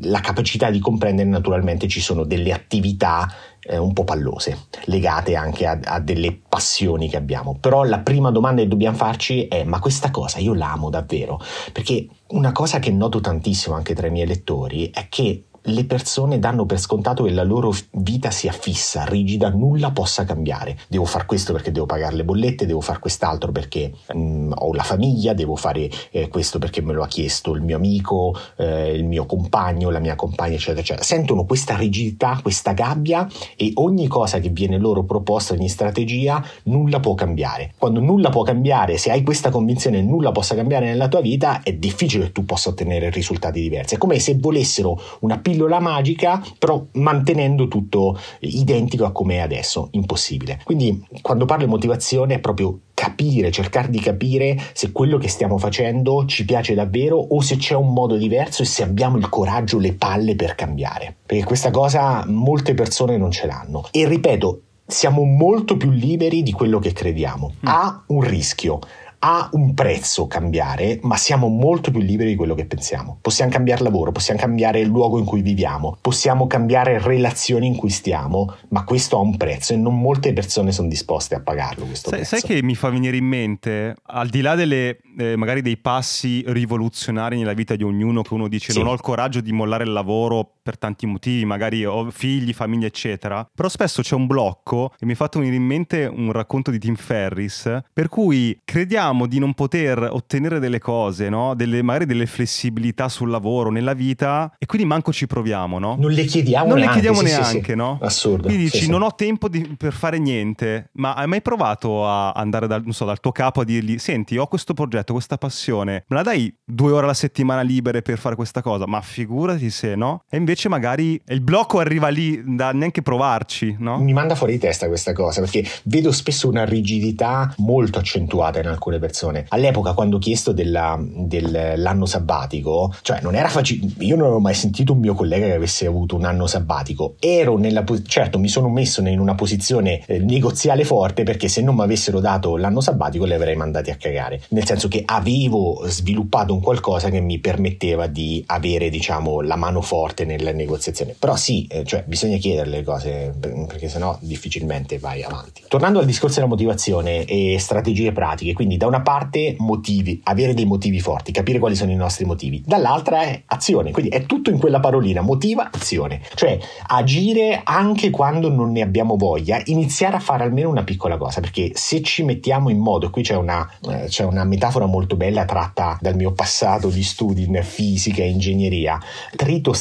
[0.02, 3.32] la capacità di comprendere naturalmente ci sono delle attività
[3.68, 7.56] eh, un po' pallose, legate anche a, a, delle passioni che abbiamo.
[7.60, 11.40] Però la prima domanda che dobbiamo farci è: ma questa cosa io l'amo davvero?
[11.72, 16.38] Perché una cosa che noto tantissimo anche tra i miei lettori è che le persone
[16.38, 20.76] danno per scontato che la loro vita sia fissa, rigida, nulla possa cambiare.
[20.88, 24.74] Devo fare questo perché devo pagare le bollette, devo fare quest'altro perché mh, mm, ho
[24.74, 28.94] la famiglia, devo fare eh, questo perché me lo ha chiesto il mio amico, eh,
[28.94, 31.04] il mio compagno, la mia compagna, eccetera, eccetera.
[31.04, 37.00] Sentono questa rigidità, questa gabbia e ogni cosa che viene loro proposta, ogni strategia, nulla
[37.00, 37.74] può cambiare.
[37.78, 41.72] Quando nulla può cambiare, se hai questa convinzione nulla possa cambiare nella tua vita, è
[41.72, 43.94] difficile che tu possa ottenere risultati diversi.
[43.94, 49.38] È come se volessero una pillola pillola magica, però mantenendo tutto identico a come è
[49.38, 50.60] adesso, impossibile.
[50.62, 55.58] Quindi quando parlo di motivazione è proprio capire, cercare di capire se quello che stiamo
[55.58, 59.78] facendo ci piace davvero o se c'è un modo diverso e se abbiamo il coraggio,
[59.78, 61.16] le palle per cambiare.
[61.26, 63.88] Perché questa cosa molte persone non ce l'hanno.
[63.90, 67.54] E ripeto, siamo molto più liberi di quello che crediamo.
[67.54, 67.66] Mm.
[67.66, 68.78] Ha un rischio
[69.20, 73.18] ha un prezzo cambiare, ma siamo molto più liberi di quello che pensiamo.
[73.20, 77.90] Possiamo cambiare lavoro, possiamo cambiare il luogo in cui viviamo, possiamo cambiare relazioni in cui
[77.90, 81.86] stiamo, ma questo ha un prezzo e non molte persone sono disposte a pagarlo.
[81.92, 85.78] Sai, sai, che mi fa venire in mente, al di là delle, eh, magari dei
[85.78, 88.78] passi rivoluzionari nella vita di ognuno, che uno dice sì.
[88.78, 92.86] non ho il coraggio di mollare il lavoro per tanti motivi, magari ho figli, famiglia,
[92.86, 96.70] eccetera, però spesso c'è un blocco e mi ha fatto venire in mente un racconto
[96.70, 101.54] di Tim Ferris, per cui crediamo di non poter ottenere delle cose, no?
[101.54, 105.96] delle, magari delle flessibilità sul lavoro, nella vita, e quindi manco ci proviamo, no?
[105.98, 106.96] Non le chiediamo non neanche.
[106.96, 107.98] Le chiediamo sì, neanche, sì, no?
[108.02, 108.42] Assurdo.
[108.48, 112.32] Quindi dici, sì, non ho tempo di, per fare niente, ma hai mai provato a
[112.32, 116.16] andare dal, so, dal, tuo capo a dirgli, senti, ho questo progetto, questa passione, me
[116.16, 118.86] la dai due ore alla settimana libere per fare questa cosa?
[118.86, 120.24] Ma figurati se no?
[120.28, 123.98] E invece invece magari il blocco arriva lì da neanche provarci, no?
[123.98, 128.66] Mi manda fuori di testa questa cosa perché vedo spesso una rigidità molto accentuata in
[128.66, 129.46] alcune persone.
[129.50, 134.54] All'epoca, quando ho chiesto della, dell'anno sabbatico, cioè non era facile, io non avevo mai
[134.54, 137.14] sentito un mio collega che avesse avuto un anno sabbatico.
[137.20, 141.76] Ero nella certo, mi sono messo in una posizione eh, negoziale forte perché se non
[141.76, 144.40] mi avessero dato l'anno sabbatico li avrei mandati a cagare.
[144.48, 149.80] Nel senso che avevo sviluppato un qualcosa che mi permetteva di avere, diciamo, la mano
[149.80, 151.14] forte nella negoziazione.
[151.18, 155.62] Però sì, eh, cioè bisogna chiedere le cose perché sennò difficilmente vai avanti.
[155.68, 160.64] Tornando al discorso della motivazione e strategie pratiche, quindi da una parte motivi, avere dei
[160.64, 164.58] motivi forti, capire quali sono i nostri motivi, dall'altra è azione, quindi è tutto in
[164.58, 170.44] quella parolina, motiva, azione, cioè agire anche quando non ne abbiamo voglia, iniziare a fare
[170.44, 174.24] almeno una piccola cosa, perché se ci mettiamo in modo, qui c'è una, eh, c'è
[174.24, 179.00] una metafora molto bella tratta dal mio passato di studi in fisica e ingegneria,
[179.36, 179.72] trito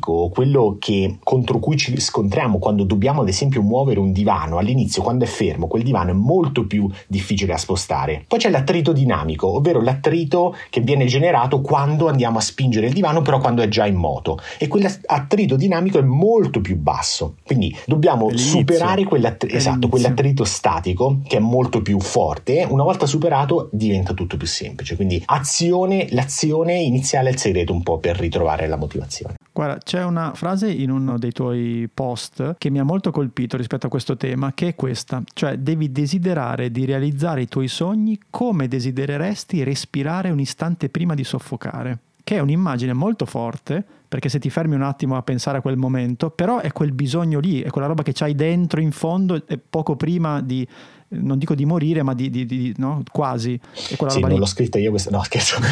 [0.00, 5.02] statico, quello che, contro cui ci scontriamo quando dobbiamo ad esempio muovere un divano, all'inizio
[5.02, 8.24] quando è fermo quel divano è molto più difficile da spostare.
[8.26, 13.22] Poi c'è l'attrito dinamico, ovvero l'attrito che viene generato quando andiamo a spingere il divano,
[13.22, 14.38] però quando è già in moto.
[14.58, 17.34] E quell'attrito dinamico è molto più basso.
[17.44, 18.58] Quindi dobbiamo L'inizio.
[18.58, 22.66] superare quell'att- esatto, quell'attrito statico che è molto più forte.
[22.68, 24.96] Una volta superato diventa tutto più semplice.
[24.96, 29.34] Quindi azione, l'azione iniziale è il segreto un po' per ritrovare la motivazione.
[29.52, 33.88] Guarda, c'è una frase in uno dei tuoi post che mi ha molto colpito rispetto
[33.88, 38.68] a questo tema, che è questa, cioè devi desiderare di realizzare i tuoi sogni come
[38.68, 44.48] desidereresti respirare un istante prima di soffocare, che è un'immagine molto forte, perché se ti
[44.48, 47.88] fermi un attimo a pensare a quel momento, però è quel bisogno lì, è quella
[47.88, 50.64] roba che c'hai dentro in fondo e poco prima di
[51.10, 53.02] non dico di morire, ma di, di, di no?
[53.10, 53.58] quasi.
[53.88, 54.36] E quella sì, non lì.
[54.36, 55.56] l'ho scritta io questa, no scherzo.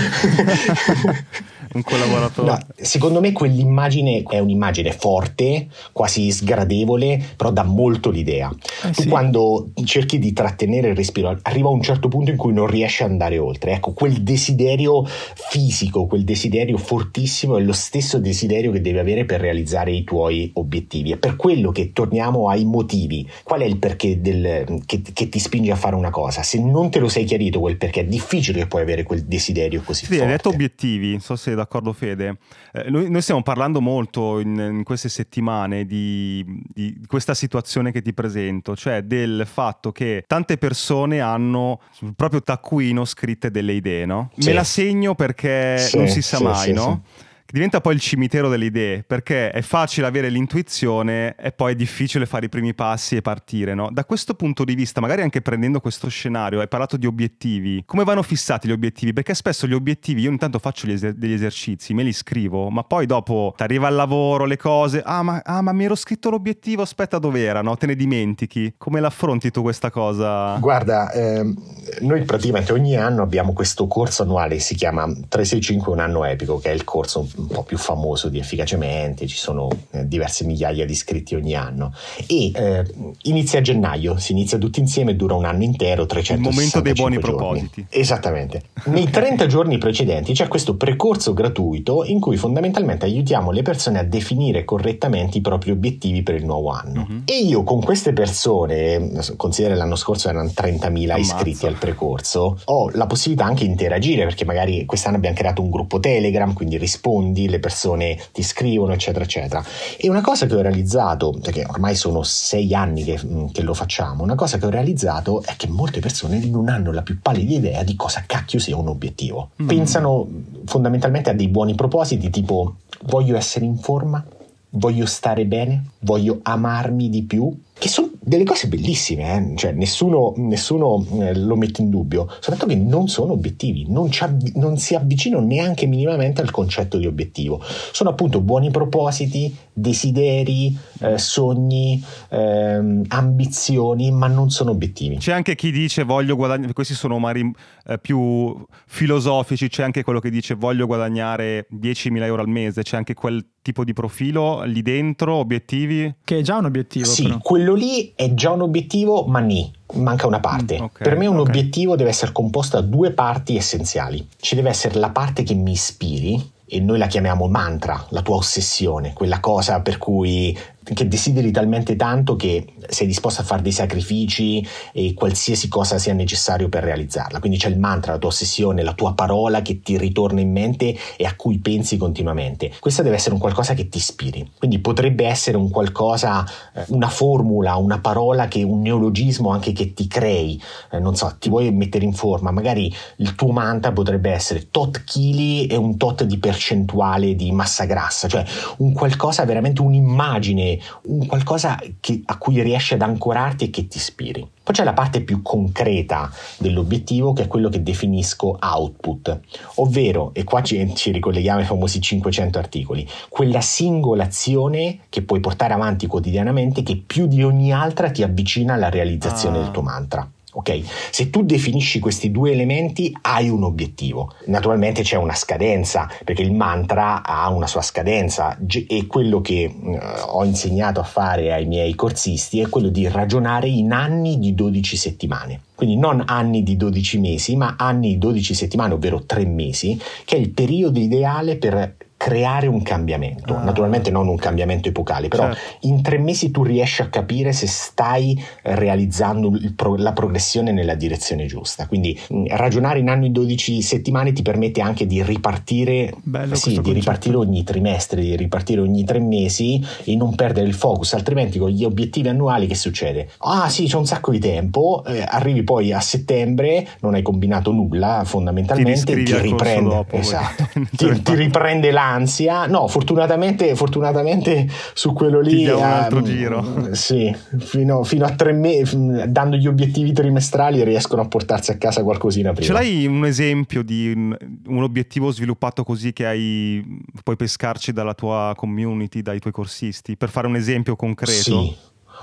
[1.75, 2.51] un collaboratore.
[2.51, 8.53] No, secondo me quell'immagine è un'immagine forte, quasi sgradevole, però dà molto l'idea.
[8.85, 9.09] Eh, tu sì.
[9.09, 13.03] quando cerchi di trattenere il respiro, arriva a un certo punto in cui non riesci
[13.03, 13.73] ad andare oltre.
[13.73, 19.41] Ecco, quel desiderio fisico, quel desiderio fortissimo è lo stesso desiderio che devi avere per
[19.41, 21.13] realizzare i tuoi obiettivi.
[21.13, 23.29] È per quello che torniamo ai motivi.
[23.45, 26.43] Qual è il perché del, che, che ti spinge a fare una cosa.
[26.43, 29.83] Se non te lo sei chiarito quel perché, è difficile che puoi avere quel desiderio
[29.83, 30.25] così sì, forte.
[30.25, 32.39] Hai detto obiettivi, non so se sei d'accordo Fede.
[32.73, 38.03] Eh, noi, noi, stiamo parlando molto in, in queste settimane di, di, questa situazione che
[38.03, 44.05] ti presento, cioè del fatto che tante persone hanno sul proprio taccuino scritte delle idee,
[44.07, 44.31] no?
[44.37, 44.49] Sì.
[44.49, 47.03] Me la segno perché sì, non si sa mai, no?
[47.51, 52.27] Diventa poi il cimitero delle idee, perché è facile avere l'intuizione e poi è difficile
[52.27, 53.89] fare i primi passi e partire, no?
[53.91, 58.05] Da questo punto di vista, magari anche prendendo questo scenario, hai parlato di obiettivi, come
[58.05, 59.13] vanno fissati gli obiettivi?
[59.13, 63.07] Perché spesso gli obiettivi, io intanto faccio eser- degli esercizi, me li scrivo, ma poi
[63.07, 66.83] dopo ti arriva al lavoro, le cose, ah ma, ah ma, mi ero scritto l'obiettivo,
[66.83, 67.77] aspetta dove era, no?
[67.77, 68.75] Te ne dimentichi.
[68.77, 70.57] Come l'affronti tu questa cosa?
[70.59, 71.55] Guarda, ehm,
[72.01, 76.71] noi praticamente ogni anno abbiamo questo corso annuale, si chiama 365 un anno epico, che
[76.71, 80.93] è il corso un po' più famoso di efficacemente, ci sono eh, diverse migliaia di
[80.93, 81.93] iscritti ogni anno
[82.27, 82.85] e eh,
[83.23, 86.93] inizia a gennaio, si inizia tutti insieme, dura un anno intero, 300 Il momento dei
[86.93, 87.37] buoni giorni.
[87.37, 87.87] propositi.
[87.89, 88.63] Esattamente.
[88.87, 94.03] Nei 30 giorni precedenti c'è questo precorso gratuito in cui fondamentalmente aiutiamo le persone a
[94.03, 97.07] definire correttamente i propri obiettivi per il nuovo anno.
[97.09, 97.23] Mm-hmm.
[97.25, 101.17] E io con queste persone, considera l'anno scorso erano 30.000 Ammazza.
[101.19, 105.71] iscritti al precorso, ho la possibilità anche di interagire perché magari quest'anno abbiamo creato un
[105.71, 109.65] gruppo Telegram, quindi rispondi rispondi, le persone ti scrivono, eccetera, eccetera.
[109.97, 113.75] E una cosa che ho realizzato, perché ormai sono sei anni che, mm, che lo
[113.75, 117.55] facciamo, una cosa che ho realizzato è che molte persone non hanno la più pallida
[117.55, 119.51] idea di cosa cacchio sia un obiettivo.
[119.63, 119.67] Mm.
[119.67, 120.27] Pensano
[120.65, 124.25] fondamentalmente a dei buoni propositi tipo voglio essere in forma,
[124.71, 129.57] voglio stare bene, voglio amarmi di più, che sono delle cose bellissime, eh?
[129.57, 134.11] cioè nessuno, nessuno eh, lo mette in dubbio, soltanto che non sono obiettivi, non,
[134.55, 137.61] non, si avvicinano neanche minimamente al concetto di obiettivo.
[137.65, 145.17] Sono appunto buoni propositi, desideri, eh, sogni, ehm, ambizioni, ma non sono obiettivi.
[145.17, 147.51] C'è anche chi dice voglio guadagnare, questi sono magari
[147.87, 148.55] eh, più
[148.87, 153.45] filosofici, c'è anche quello che dice voglio guadagnare 10.000 euro al mese, c'è anche quel
[153.69, 156.15] tipo di profilo lì dentro, obiettivi?
[156.25, 157.05] Che è già un obiettivo.
[157.05, 157.39] Sì, però.
[157.39, 160.81] quello lì è già un obiettivo, ma ni, manca una parte.
[160.81, 161.51] Mm, okay, per me un okay.
[161.51, 164.27] obiettivo deve essere composto da due parti essenziali.
[164.41, 168.35] Ci deve essere la parte che mi ispiri, e noi la chiamiamo mantra, la tua
[168.35, 170.57] ossessione, quella cosa per cui
[170.95, 176.15] che desideri talmente tanto che sei disposto a fare dei sacrifici e qualsiasi cosa sia
[176.15, 177.41] necessario per realizzarla.
[177.41, 180.97] Quindi c'è il mantra, la tua ossessione, la tua parola che ti ritorna in mente
[181.17, 182.73] e a cui pensi continuamente.
[182.81, 184.51] Questa deve essere un qualcosa che ti ispiri.
[184.59, 189.93] Quindi potrebbe essere un qualcosa, eh, una formula, una parola che un neologismo anche che
[189.95, 190.61] ti crei.
[190.91, 195.05] Eh, non so, ti vuoi mettere in forma, magari il tuo mantra potrebbe essere tot
[195.05, 198.45] chili e un tot di percentuale di massa grassa, cioè
[198.79, 203.99] un qualcosa veramente un'immagine, un qualcosa che, a cui riesci ad ancorarti e che ti
[203.99, 204.47] ispiri.
[204.63, 209.41] Poi c'è la parte più concreta dell'obiettivo che è quello che definisco output,
[209.77, 215.41] ovvero, e qua ci, ci, ricolleghiamo ai famosi 500 articoli, quella singola azione che puoi
[215.41, 219.63] portare avanti quotidianamente che più di ogni altra ti avvicina alla realizzazione ah.
[219.63, 220.31] del tuo mantra.
[220.59, 220.81] Ok?
[221.13, 224.35] Se tu definisci questi due elementi hai un obiettivo.
[224.47, 229.99] Naturalmente c'è una scadenza, perché il mantra ha una sua scadenza e quello che uh,
[230.27, 234.97] ho insegnato a fare ai miei corsisti è quello di ragionare in anni di 12
[234.97, 235.61] settimane.
[235.77, 240.35] Quindi non anni di 12 mesi, ma anni di 12 settimane, ovvero 3 mesi, che
[240.35, 243.63] è il periodo ideale per creare un cambiamento, ah.
[243.63, 245.87] naturalmente non un cambiamento epocale, però certo.
[245.87, 251.47] in tre mesi tu riesci a capire se stai realizzando pro- la progressione nella direzione
[251.47, 251.87] giusta.
[251.87, 256.13] Quindi mh, ragionare in anni 12 settimane ti permette anche di ripartire,
[256.53, 261.15] sì, di ripartire ogni trimestre, di ripartire ogni tre mesi e non perdere il focus,
[261.15, 263.31] altrimenti con gli obiettivi annuali che succede?
[263.39, 267.71] Ah sì, c'è un sacco di tempo, eh, arrivi poi a settembre, non hai combinato
[267.71, 272.67] nulla fondamentalmente, ti, ti riprende, dopo, esatto, ti, ti riprende l'anno ansia.
[272.67, 275.65] No, fortunatamente, fortunatamente su quello lì.
[275.65, 276.87] Ti un altro um, giro.
[276.99, 278.97] Sì, fino, fino a tre mesi,
[279.29, 282.67] dando gli obiettivi trimestrali, riescono a portarsi a casa qualcosina prima.
[282.67, 284.37] Ce l'hai un esempio di un,
[284.67, 290.31] un obiettivo sviluppato così che hai, puoi pescarci dalla tua community, dai tuoi corsisti, per
[290.31, 291.63] fare un esempio concreto?
[291.63, 291.77] Sì.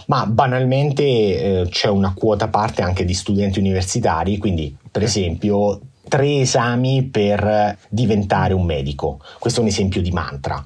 [0.08, 6.40] Ma banalmente eh, c'è una quota parte anche di studenti universitari, quindi per esempio tre
[6.40, 9.20] esami per diventare un medico.
[9.40, 10.62] Questo è un esempio di mantra,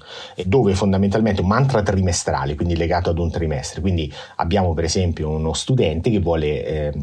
[0.46, 3.82] dove fondamentalmente un mantra trimestrale, quindi legato ad un trimestre.
[3.82, 6.94] Quindi abbiamo per esempio uno studente che vuole, eh,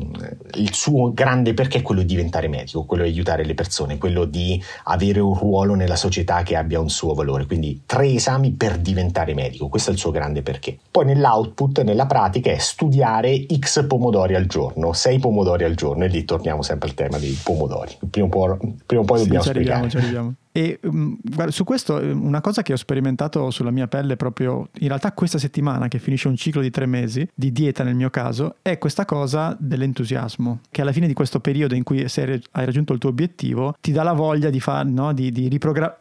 [0.54, 4.24] il suo grande perché è quello di diventare medico, quello di aiutare le persone, quello
[4.24, 7.46] di avere un ruolo nella società che abbia un suo valore.
[7.46, 10.78] Quindi tre esami per diventare medico, questo è il suo grande perché.
[10.90, 16.08] Poi nell'output, nella pratica, è studiare X pomodori al giorno, 6 pomodori al giorno, e
[16.08, 17.96] lì torniamo sempre al tema dei pomodori.
[18.00, 20.34] Il primo po', prima o poi dobbiamo ci arriviamo, ci arriviamo.
[20.52, 24.68] E um, guarda, su questo eh, una cosa che ho sperimentato sulla mia pelle proprio
[24.78, 28.08] in realtà questa settimana che finisce un ciclo di tre mesi di dieta nel mio
[28.08, 32.94] caso è questa cosa dell'entusiasmo che alla fine di questo periodo in cui hai raggiunto
[32.94, 35.98] il tuo obiettivo ti dà la voglia di, far, no, di, di riprogrammare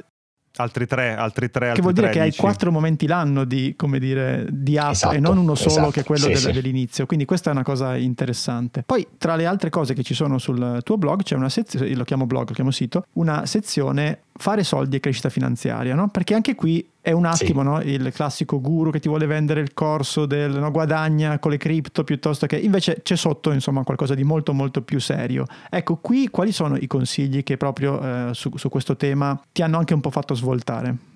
[0.57, 1.67] Altri tre, altri tre.
[1.67, 5.15] Altri che vuol dire che hai quattro momenti l'anno di, come dire, di app esatto,
[5.15, 6.51] e non uno solo esatto, che è quello sì, del, sì.
[6.51, 7.05] dell'inizio.
[7.05, 8.83] Quindi questa è una cosa interessante.
[8.85, 12.03] Poi, tra le altre cose che ci sono sul tuo blog, c'è una sezione, lo
[12.03, 16.09] chiamo blog, lo chiamo sito, una sezione fare soldi e crescita finanziaria, no?
[16.09, 17.67] Perché anche qui è un attimo sì.
[17.67, 17.81] no?
[17.81, 22.03] il classico guru che ti vuole vendere il corso del no, guadagna con le cripto
[22.03, 25.45] piuttosto che invece c'è sotto insomma qualcosa di molto molto più serio.
[25.69, 29.77] Ecco, qui quali sono i consigli che proprio eh, su, su questo tema ti hanno
[29.77, 31.13] anche un po' fatto svoltare?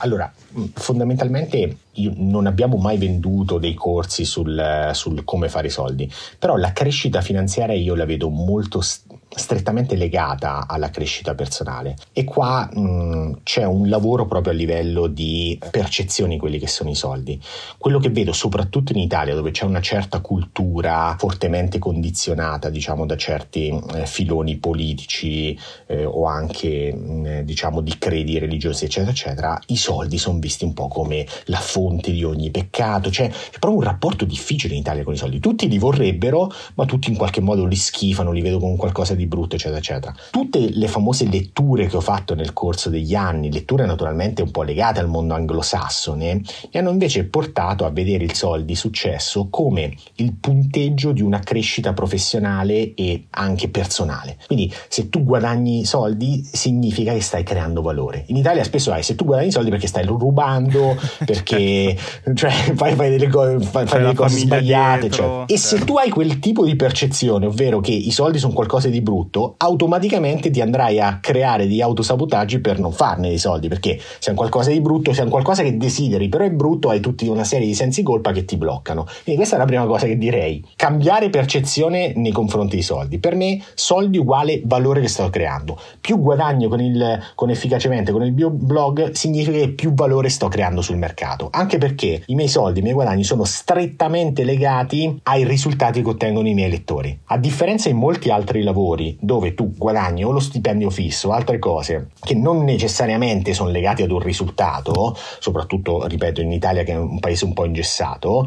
[0.00, 0.32] Allora,
[0.74, 1.78] fondamentalmente
[2.14, 6.08] non abbiamo mai venduto dei corsi sul, sul, come fare i soldi,
[6.38, 8.80] però la crescita finanziaria io la vedo molto
[9.28, 15.58] strettamente legata alla crescita personale e qua mh, c'è un lavoro proprio a livello di
[15.70, 17.40] percezioni quelli che sono i soldi.
[17.76, 23.16] Quello che vedo soprattutto in Italia dove c'è una certa cultura fortemente condizionata diciamo da
[23.16, 29.76] certi eh, filoni politici eh, o anche mh, diciamo di credi religiosi eccetera eccetera, i
[29.76, 33.82] soldi sono visti un po' come la fonte di ogni peccato, cioè c'è proprio un
[33.82, 35.40] rapporto difficile in Italia con i soldi.
[35.40, 39.17] Tutti li vorrebbero, ma tutti in qualche modo li schifano, li vedo come qualcosa di
[39.26, 40.14] brutto, eccetera, eccetera.
[40.30, 44.62] Tutte le famose letture che ho fatto nel corso degli anni, letture naturalmente un po'
[44.62, 49.94] legate al mondo anglosassone, mi hanno invece portato a vedere il soldi di successo come
[50.16, 54.36] il punteggio di una crescita professionale e anche personale.
[54.46, 58.24] Quindi se tu guadagni soldi significa che stai creando valore.
[58.26, 61.96] In Italia spesso hai se tu guadagni soldi perché stai rubando, perché
[62.34, 65.10] cioè, fai, fai, delle, co- fai, fai delle cose sbagliate.
[65.10, 65.44] Cioè.
[65.46, 69.00] E se tu hai quel tipo di percezione, ovvero che i soldi sono qualcosa di
[69.08, 74.28] brutto, automaticamente ti andrai a creare degli autosabotaggi per non farne dei soldi, perché se
[74.28, 77.00] è un qualcosa di brutto, se è un qualcosa che desideri, però è brutto, hai
[77.00, 79.04] tutta una serie di sensi colpa che ti bloccano.
[79.04, 80.62] Quindi questa è la prima cosa che direi.
[80.76, 83.18] Cambiare percezione nei confronti dei soldi.
[83.18, 85.78] Per me soldi uguale valore che sto creando.
[86.00, 90.48] Più guadagno con, il, con efficacemente con il mio blog significa che più valore sto
[90.48, 91.48] creando sul mercato.
[91.50, 96.48] Anche perché i miei soldi, i miei guadagni sono strettamente legati ai risultati che ottengono
[96.48, 97.18] i miei lettori.
[97.26, 101.58] A differenza in molti altri lavori dove tu guadagni o lo stipendio fisso o altre
[101.58, 106.96] cose che non necessariamente sono legati ad un risultato, soprattutto ripeto in Italia che è
[106.96, 108.46] un paese un po' ingessato,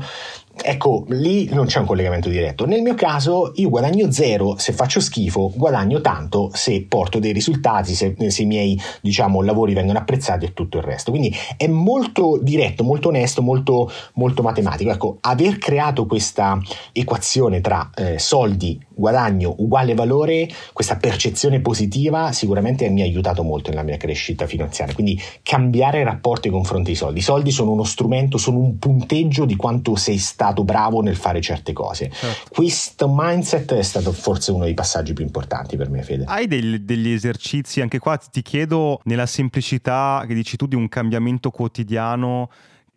[0.63, 2.65] Ecco, lì non c'è un collegamento diretto.
[2.65, 7.95] Nel mio caso io guadagno zero se faccio schifo, guadagno tanto se porto dei risultati,
[7.95, 11.11] se, se, i miei diciamo, lavori vengono apprezzati e tutto il resto.
[11.11, 14.91] Quindi è molto diretto, molto onesto, molto, molto matematico.
[14.91, 16.59] Ecco, aver creato questa
[16.91, 23.69] equazione tra eh, soldi, guadagno uguale valore, questa percezione positiva sicuramente mi ha aiutato molto
[23.69, 24.93] nella mia crescita finanziaria.
[24.93, 27.19] Quindi cambiare rapporti nei confronti ai soldi.
[27.19, 31.41] I soldi sono uno strumento, sono un punteggio di quanto sei stato bravo nel fare
[31.41, 32.09] certe cose.
[32.09, 32.53] Certo.
[32.53, 36.23] Questo mindset è stato forse uno dei passaggi più importanti per me, Fede.
[36.27, 40.87] Hai dei, degli esercizi, anche qua ti chiedo nella semplicità che dici tu di un
[40.87, 42.49] cambiamento quotidiano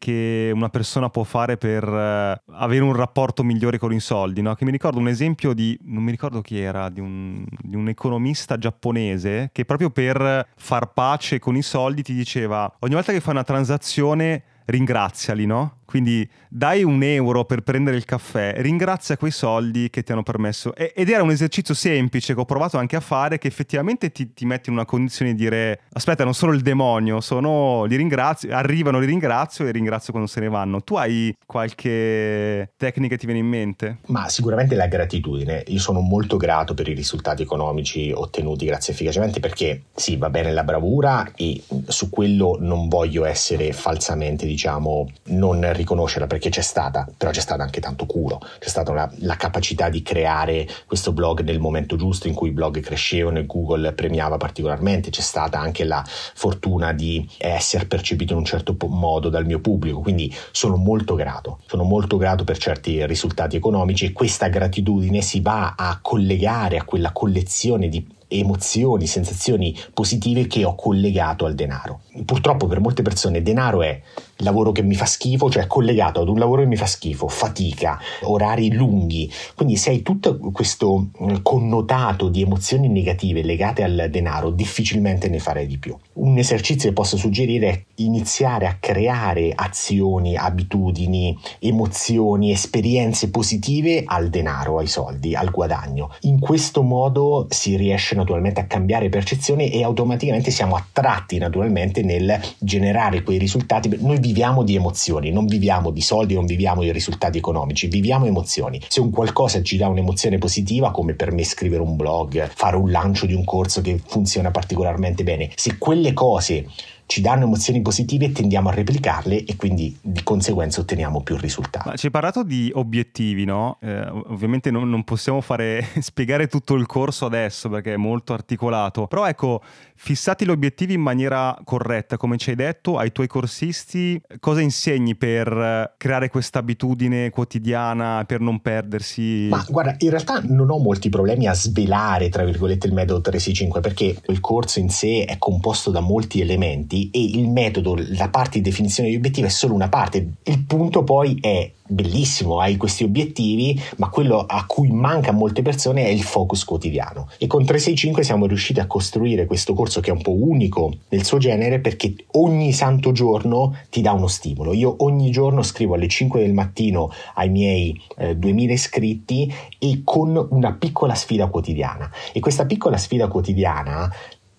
[0.04, 4.54] che una persona può fare per uh, avere un rapporto migliore con i soldi, no?
[4.54, 7.88] Che mi ricordo un esempio di, non mi ricordo chi era, di un, di un,
[7.88, 13.20] economista giapponese che proprio per far pace con i soldi ti diceva ogni volta che
[13.20, 15.78] fai una transazione ringraziali, no?
[15.94, 20.74] Quindi dai un euro per prendere il caffè, ringrazia quei soldi che ti hanno permesso.
[20.74, 24.44] ed era un esercizio semplice che ho provato anche a fare, che effettivamente ti, ti
[24.44, 28.98] mette in una condizione di dire: Aspetta, non sono il demonio, sono, li ringrazio, arrivano,
[28.98, 30.82] li ringrazio e ringrazio quando se ne vanno.
[30.82, 33.98] Tu hai qualche tecnica che ti viene in mente?
[34.06, 35.62] Ma sicuramente la gratitudine.
[35.68, 40.52] Io sono molto grato per i risultati economici ottenuti grazie efficacemente perché sì, va bene
[40.52, 47.06] la bravura e su quello non voglio essere falsamente, diciamo, non riconoscerla perché c'è stata,
[47.16, 51.42] però c'è stata anche tanto culo, c'è stata una, la capacità di creare questo blog
[51.42, 55.84] nel momento giusto in cui i blog crescevano e Google premiava particolarmente, c'è stata anche
[55.84, 61.14] la fortuna di essere percepito in un certo modo dal mio pubblico, quindi sono molto
[61.14, 66.78] grato, sono molto grato per certi risultati economici e questa gratitudine si va a collegare
[66.78, 72.00] a quella collezione di emozioni, sensazioni positive che ho collegato al denaro.
[72.24, 74.00] Purtroppo per molte persone denaro è
[74.38, 77.98] lavoro che mi fa schifo, cioè collegato ad un lavoro che mi fa schifo, fatica,
[78.22, 79.30] orari lunghi.
[79.54, 85.38] Quindi se hai tutto questo mm, connotato di emozioni negative legate al denaro, difficilmente ne
[85.38, 85.96] farei di più.
[86.14, 94.30] Un esercizio che posso suggerire è iniziare a creare azioni, abitudini, emozioni, esperienze positive al
[94.30, 96.10] denaro, ai soldi, al guadagno.
[96.22, 102.40] In questo modo si riesce naturalmente a cambiare percezione e automaticamente siamo attratti naturalmente nel
[102.58, 103.96] generare quei risultati.
[104.00, 108.80] Noi viviamo di emozioni, non viviamo di soldi, non viviamo di risultati economici, viviamo emozioni.
[108.88, 112.90] Se un qualcosa ci dà un'emozione positiva, come per me scrivere un blog, fare un
[112.90, 116.66] lancio di un corso che funziona particolarmente bene, se quelle cose
[117.06, 121.88] ci danno emozioni positive tendiamo a replicarle e quindi di conseguenza otteniamo più risultati.
[121.88, 123.78] Ma ci hai parlato di obiettivi, no?
[123.80, 129.06] Eh, ovviamente non, non possiamo fare, spiegare tutto il corso adesso perché è molto articolato,
[129.06, 129.62] però ecco,
[129.96, 135.14] fissati gli obiettivi in maniera corretta, come ci hai detto, ai tuoi corsisti cosa insegni
[135.14, 139.46] per creare questa abitudine quotidiana, per non perdersi?
[139.48, 143.80] Ma guarda, in realtà non ho molti problemi a svelare, tra virgolette, il metodo 365
[143.80, 148.58] perché il corso in sé è composto da molti elementi e il metodo, la parte
[148.58, 150.32] di definizione degli obiettivi è solo una parte.
[150.42, 155.62] Il punto poi è bellissimo, hai questi obiettivi, ma quello a cui manca a molte
[155.62, 157.28] persone è il focus quotidiano.
[157.38, 161.24] E con 365 siamo riusciti a costruire questo corso che è un po' unico nel
[161.24, 164.72] suo genere perché ogni santo giorno ti dà uno stimolo.
[164.72, 170.46] Io ogni giorno scrivo alle 5 del mattino ai miei eh, 2000 iscritti e con
[170.50, 172.10] una piccola sfida quotidiana.
[172.32, 174.10] E questa piccola sfida quotidiana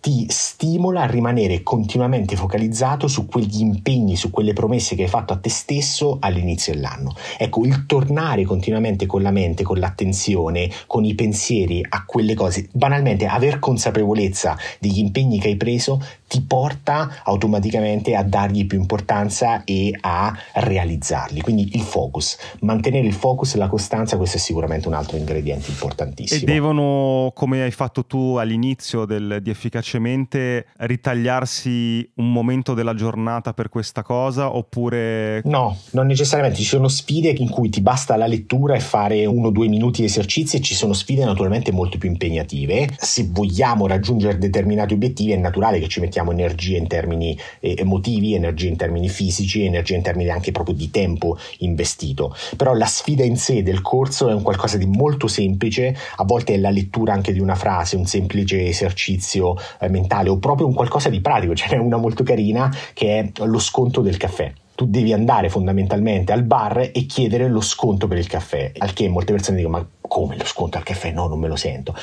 [0.06, 5.34] ti stimola a rimanere continuamente focalizzato su quegli impegni, su quelle promesse che hai fatto
[5.34, 7.16] a te stesso all'inizio dell'anno.
[7.40, 12.70] Ecco, il tornare continuamente con la mente, con l'attenzione, con i pensieri a quelle cose,
[12.72, 19.64] banalmente aver consapevolezza degli impegni che hai preso ti porta automaticamente a dargli più importanza
[19.64, 21.42] e a realizzarli.
[21.42, 25.70] Quindi il focus, mantenere il focus e la costanza, questo è sicuramente un altro ingrediente
[25.70, 26.42] importantissimo.
[26.42, 32.94] E devono, come hai fatto tu all'inizio del, di efficacia semplicemente ritagliarsi un momento della
[32.94, 35.42] giornata per questa cosa oppure...
[35.46, 39.48] No, non necessariamente, ci sono sfide in cui ti basta la lettura e fare uno
[39.48, 42.94] o due minuti di esercizi e ci sono sfide naturalmente molto più impegnative.
[42.98, 48.34] Se vogliamo raggiungere determinati obiettivi è naturale che ci mettiamo energia in termini eh, emotivi,
[48.34, 52.36] energia in termini fisici, energia in termini anche proprio di tempo investito.
[52.58, 56.54] Però la sfida in sé del corso è un qualcosa di molto semplice, a volte
[56.54, 60.74] è la lettura anche di una frase, un semplice esercizio eh, mentale o proprio un
[60.74, 64.86] qualcosa di pratico, ce n'è una molto carina che è lo sconto del caffè tu
[64.86, 69.32] devi andare fondamentalmente al bar e chiedere lo sconto per il caffè, al che molte
[69.32, 71.12] persone dicono ma come lo sconto al caffè?
[71.12, 71.96] No, non me lo sento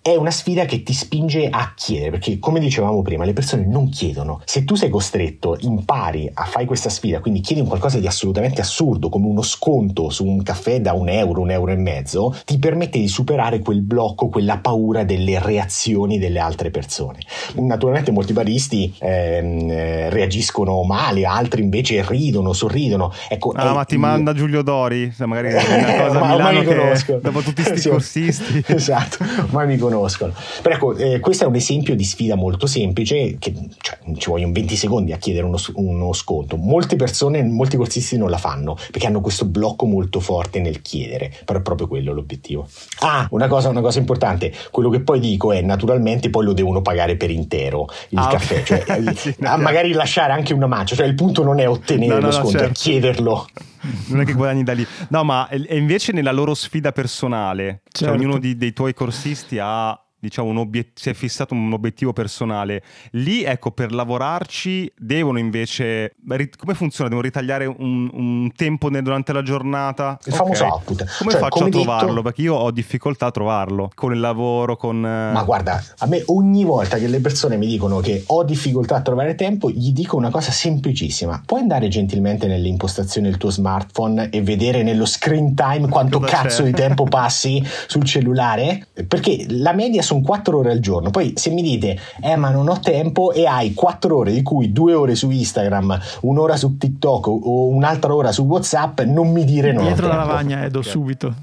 [0.00, 3.88] è una sfida che ti spinge a chiedere, perché come dicevamo prima, le persone non
[3.90, 4.40] chiedono.
[4.44, 8.60] Se tu sei costretto, impari a fare questa sfida, quindi chiedi un qualcosa di assolutamente
[8.60, 12.58] assurdo, come uno sconto su un caffè da un euro, un euro e mezzo, ti
[12.58, 17.18] permette di superare quel blocco, quella paura delle reazioni delle altre persone.
[17.56, 23.12] Naturalmente molti baristi ehm, eh, reagiscono male, altri invece ridono, sorridono.
[23.28, 24.00] Ecco, ah, ma ti io...
[24.00, 27.88] manda Giulio Dori, magari è una cosa ma, Milano ma che, dopo tutti questi sì,
[27.90, 28.64] corsisti.
[28.68, 30.32] Esatto, ma mi conosco conoscono.
[30.62, 34.52] Però ecco, eh, questo è un esempio di sfida molto semplice, che cioè, ci vogliono
[34.52, 36.56] 20 secondi a chiedere uno, uno, sconto.
[36.56, 41.32] Molte persone, molti corsisti non la fanno perché hanno questo blocco molto forte nel chiedere,
[41.44, 42.68] però è proprio quello l'obiettivo.
[43.00, 46.82] Ah, una cosa, una cosa importante, quello che poi dico è naturalmente poi lo devono
[46.82, 48.84] pagare per intero il ah, caffè, okay.
[49.04, 52.26] cioè, sì, magari lasciare anche una mancia, cioè il punto non è ottenere no, no,
[52.26, 52.72] lo sconto, no, certo.
[52.72, 53.46] è chiederlo
[54.08, 54.86] non è che guadagni da lì.
[55.08, 58.14] No, ma è invece nella loro sfida personale, cioè certo.
[58.14, 62.12] cioè ognuno di, dei tuoi corsisti ha diciamo, un obiet- si è fissato un obiettivo
[62.12, 62.82] personale.
[63.12, 66.14] Lì, ecco, per lavorarci devono invece...
[66.58, 67.08] Come funziona?
[67.08, 70.18] Devono ritagliare un, un tempo durante la giornata?
[70.24, 70.38] Il okay.
[70.38, 71.16] famoso output.
[71.18, 72.08] Come cioè, faccio come a trovarlo?
[72.08, 72.22] Detto...
[72.22, 74.96] Perché io ho difficoltà a trovarlo con il lavoro, con...
[75.04, 78.96] Eh, Ma guarda, a me ogni volta che le persone mi dicono che ho difficoltà
[78.96, 81.42] a trovare tempo, gli dico una cosa semplicissima.
[81.44, 86.32] Puoi andare gentilmente nelle impostazioni del tuo smartphone e vedere nello screen time quanto Cosa
[86.32, 86.70] cazzo c'è?
[86.70, 88.88] di tempo passi sul cellulare?
[89.06, 91.10] Perché la media sono 4 ore al giorno.
[91.10, 94.72] Poi se mi dite, eh ma non ho tempo e hai 4 ore di cui
[94.72, 99.72] 2 ore su Instagram, un'ora su TikTok o un'altra ora su WhatsApp, non mi dire
[99.72, 99.82] no.
[99.82, 101.34] Dietro la lavagna, Edo, subito.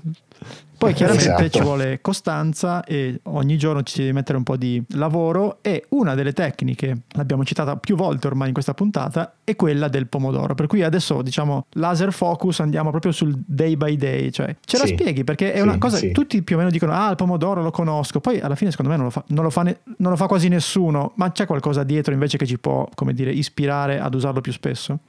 [0.86, 1.50] Poi chiaramente esatto.
[1.50, 5.86] ci vuole costanza e ogni giorno ci si deve mettere un po' di lavoro e
[5.90, 10.56] una delle tecniche, l'abbiamo citata più volte ormai in questa puntata, è quella del pomodoro.
[10.56, 14.86] Per cui adesso diciamo laser focus andiamo proprio sul day by day, cioè ce la
[14.86, 16.12] spieghi perché è sì, una cosa, sì.
[16.12, 18.98] tutti più o meno dicono ah il pomodoro lo conosco, poi alla fine secondo me
[18.98, 21.84] non lo fa, non lo fa, ne, non lo fa quasi nessuno, ma c'è qualcosa
[21.84, 25.00] dietro invece che ci può, come dire, ispirare ad usarlo più spesso?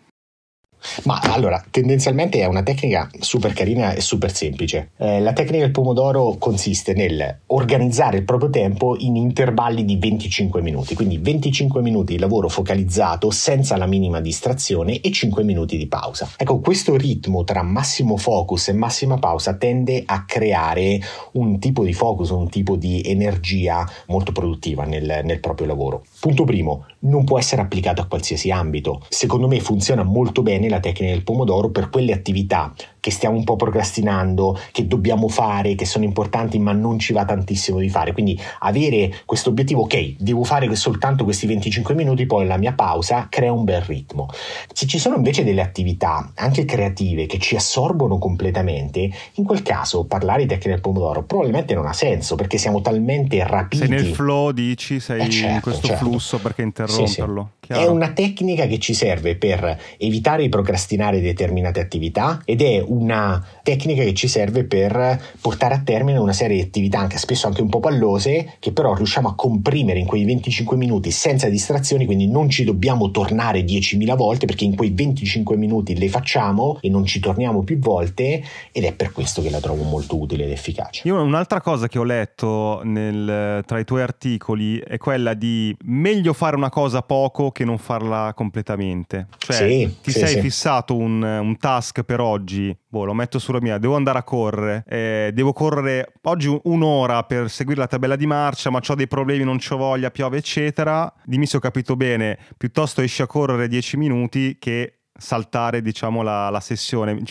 [1.05, 4.91] Ma allora, tendenzialmente è una tecnica super carina e super semplice.
[4.97, 10.63] Eh, la tecnica del pomodoro consiste nel organizzare il proprio tempo in intervalli di 25
[10.63, 15.87] minuti, quindi 25 minuti di lavoro focalizzato senza la minima distrazione e 5 minuti di
[15.87, 16.31] pausa.
[16.37, 21.01] Ecco, questo ritmo tra massimo focus e massima pausa tende a creare
[21.33, 26.05] un tipo di focus, un tipo di energia molto produttiva nel, nel proprio lavoro.
[26.19, 29.03] Punto primo, non può essere applicato a qualsiasi ambito.
[29.09, 32.73] Secondo me funziona molto bene la tecnica del pomodoro per quelle attività
[33.07, 37.25] che stiamo un po' procrastinando, che dobbiamo fare, che sono importanti ma non ci va
[37.25, 38.13] tantissimo di fare.
[38.13, 43.29] Quindi avere questo obiettivo, ok, devo fare soltanto questi 25 minuti, poi la mia pausa
[43.31, 44.29] crea un bel ritmo.
[44.73, 50.05] Se ci sono invece delle attività anche creative che ci assorbono completamente, in quel caso
[50.07, 53.87] parlare di tecnica del pomodoro probabilmente non ha senso perché siamo talmente rapiti.
[53.87, 56.05] Sei nel flow, dici, sei eh certo, in questo certo.
[56.05, 57.51] flusso perché interromperlo.
[57.61, 57.81] Sì, sì.
[57.81, 63.43] È una tecnica che ci serve per evitare di procrastinare determinate attività ed è una
[63.67, 67.63] tecnica che ci serve per portare a termine una serie di attività, anche spesso anche
[67.63, 72.29] un po' pallose, che però riusciamo a comprimere in quei 25 minuti senza distrazioni, quindi
[72.29, 77.05] non ci dobbiamo tornare 10.000 volte perché in quei 25 minuti le facciamo e non
[77.05, 78.41] ci torniamo più volte
[78.71, 81.03] ed è per questo che la trovo molto utile ed efficace.
[81.05, 86.33] Io un'altra cosa che ho letto nel, tra i tuoi articoli è quella di meglio
[86.35, 89.27] fare una cosa poco che non farla completamente.
[89.39, 90.41] Cioè sì, ti sì, sei sì.
[90.41, 94.85] fissato un, un task per oggi boh, lo metto sulla mia, devo andare a correre,
[94.89, 99.45] eh, devo correre oggi un'ora per seguire la tabella di marcia, ma ho dei problemi,
[99.45, 101.13] non ho voglia, piove, eccetera.
[101.25, 106.51] Dimmi se ho capito bene, piuttosto esci a correre 10 minuti che saltare diciamo la,
[106.51, 107.23] la sessione.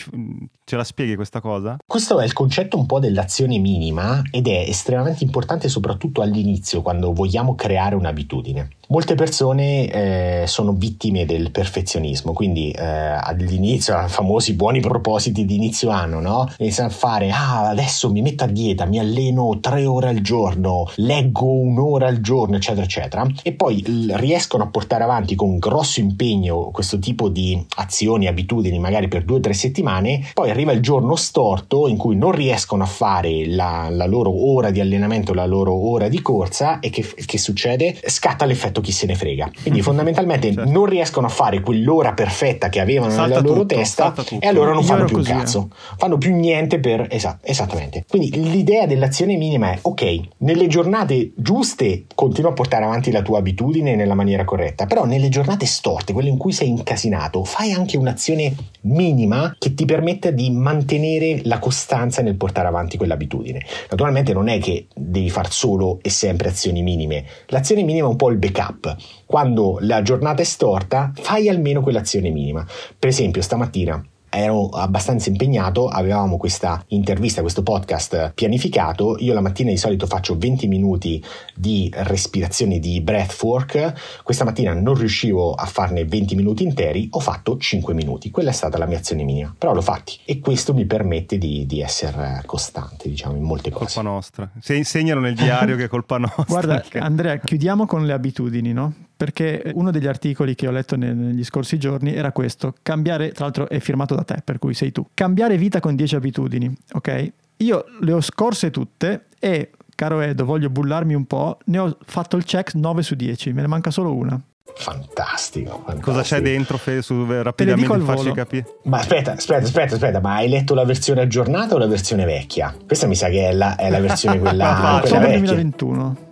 [0.68, 1.76] Ce la spieghi questa cosa?
[1.86, 7.12] Questo è il concetto un po' dell'azione minima ed è estremamente importante soprattutto all'inizio quando
[7.12, 8.70] vogliamo creare un'abitudine.
[8.88, 15.90] Molte persone eh, sono vittime del perfezionismo, quindi eh, all'inizio, famosi buoni propositi di inizio
[15.90, 16.52] anno, no?
[16.58, 20.88] Iniziano a fare, ah, adesso mi metto a dieta, mi alleno tre ore al giorno,
[20.96, 23.82] leggo un'ora al giorno, eccetera, eccetera, e poi
[24.14, 29.38] riescono a portare avanti con grosso impegno questo tipo di azioni, abitudini, magari per due
[29.38, 33.88] o tre settimane, poi arriva il giorno storto in cui non riescono a fare la,
[33.90, 37.98] la loro ora di allenamento, la loro ora di corsa e che, che succede?
[38.06, 39.50] Scatta l'effetto chi se ne frega.
[39.62, 40.70] Quindi fondamentalmente certo.
[40.70, 44.72] non riescono a fare quell'ora perfetta che avevano salta nella loro tutto, testa e allora
[44.72, 45.70] non Io fanno più un cazzo.
[45.96, 47.06] Fanno più niente per...
[47.10, 48.04] Esatto, esattamente.
[48.08, 53.38] Quindi l'idea dell'azione minima è ok, nelle giornate giuste continua a portare avanti la tua
[53.38, 57.96] abitudine nella maniera corretta, però nelle giornate storte, quelle in cui sei incasinato, fai anche
[57.96, 63.64] un'azione minima che ti permetta di mantenere la costanza nel portare avanti quell'abitudine.
[63.90, 68.16] Naturalmente non è che devi far solo e sempre azioni minime, l'azione minima è un
[68.16, 68.96] po' il backup.
[69.26, 72.66] Quando la giornata è storta, fai almeno quell'azione minima.
[72.98, 79.70] Per esempio, stamattina ero abbastanza impegnato, avevamo questa intervista, questo podcast pianificato, io la mattina
[79.70, 81.22] di solito faccio 20 minuti
[81.54, 87.56] di respirazione di breathwork, questa mattina non riuscivo a farne 20 minuti interi, ho fatto
[87.58, 90.84] 5 minuti, quella è stata la mia azione minima, però l'ho fatti e questo mi
[90.84, 93.94] permette di, di essere costante, diciamo, in molte cose.
[93.94, 96.44] Colpa nostra, se insegnano nel diario che è colpa nostra.
[96.46, 99.05] Guarda, Andrea, chiudiamo con le abitudini, no?
[99.16, 103.68] Perché uno degli articoli che ho letto negli scorsi giorni era questo, cambiare, tra l'altro
[103.68, 107.32] è firmato da te, per cui sei tu, cambiare vita con 10 abitudini, ok?
[107.58, 112.36] Io le ho scorse tutte e, caro Edo, voglio bullarmi un po', ne ho fatto
[112.36, 114.38] il check 9 su 10, me ne manca solo una.
[114.74, 116.10] Fantastico, fantastico.
[116.10, 118.66] Cosa c'è dentro, Fede, su, rapidamente farci capire?
[118.82, 122.76] Ma aspetta, aspetta, aspetta, aspetta, ma hai letto la versione aggiornata o la versione vecchia?
[122.86, 125.38] Questa mi sa che è la, è la versione quella, quella vecchia.
[125.38, 126.25] 2021.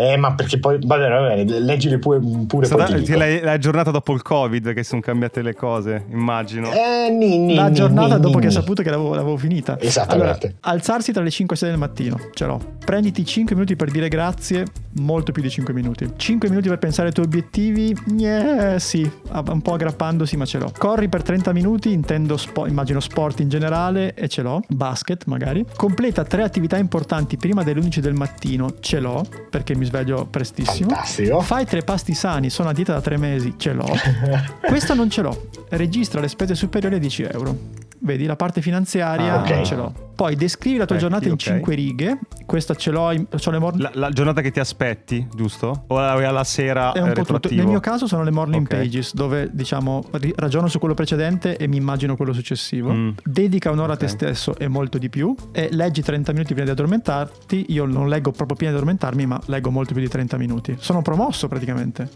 [0.00, 3.54] Eh, ma perché poi, va bene, va bene, leggili pure, pure Stata, poi l'hai, l'hai
[3.54, 6.70] aggiornata dopo il Covid che sono cambiate le cose, immagino.
[6.70, 9.76] Eh, ni, ni, La giornata ni, dopo che hai saputo che l'avevo, l'avevo finita.
[9.80, 10.46] Esattamente.
[10.60, 12.60] Allora, alzarsi tra le 5 e 6 del mattino, ce l'ho.
[12.84, 14.66] Prenditi 5 minuti per dire grazie,
[15.00, 16.08] molto più di 5 minuti.
[16.16, 20.70] 5 minuti per pensare ai tuoi obiettivi, yeah, sì, un po' aggrappandosi, ma ce l'ho.
[20.78, 24.62] Corri per 30 minuti, intendo spo- immagino sport in generale e ce l'ho.
[24.68, 25.66] Basket magari.
[25.74, 30.90] Completa tre attività importanti prima delle 11 del mattino, ce l'ho, perché mi sveglio prestissimo.
[30.90, 31.40] Fantastico.
[31.40, 33.88] Fai tre pasti sani, sono a dieta da tre mesi, ce l'ho.
[34.66, 35.48] Questo non ce l'ho.
[35.70, 37.58] Registra le spese superiori a 10 euro.
[38.00, 39.64] Vedi, la parte finanziaria ah, okay.
[39.64, 39.92] ce l'ho.
[40.18, 41.54] Poi descrivi la tua Vecchi, giornata in okay.
[41.54, 42.18] 5 righe.
[42.44, 43.82] Questa ce l'ho, in, ce le morning...
[43.82, 45.84] la, la, giornata che ti aspetti, giusto?
[45.86, 47.48] O alla sera È un po' tutto.
[47.54, 48.80] Nel mio caso sono le morning okay.
[48.80, 52.90] pages, dove diciamo ragiono su quello precedente e mi immagino quello successivo.
[52.92, 53.10] Mm.
[53.22, 54.06] Dedica un'ora okay.
[54.06, 55.36] a te stesso e molto di più.
[55.52, 57.66] E leggi 30 minuti prima di addormentarti.
[57.68, 60.76] Io non leggo proprio prima di addormentarmi, ma leggo molto più di 30 minuti.
[60.80, 62.08] Sono promosso praticamente.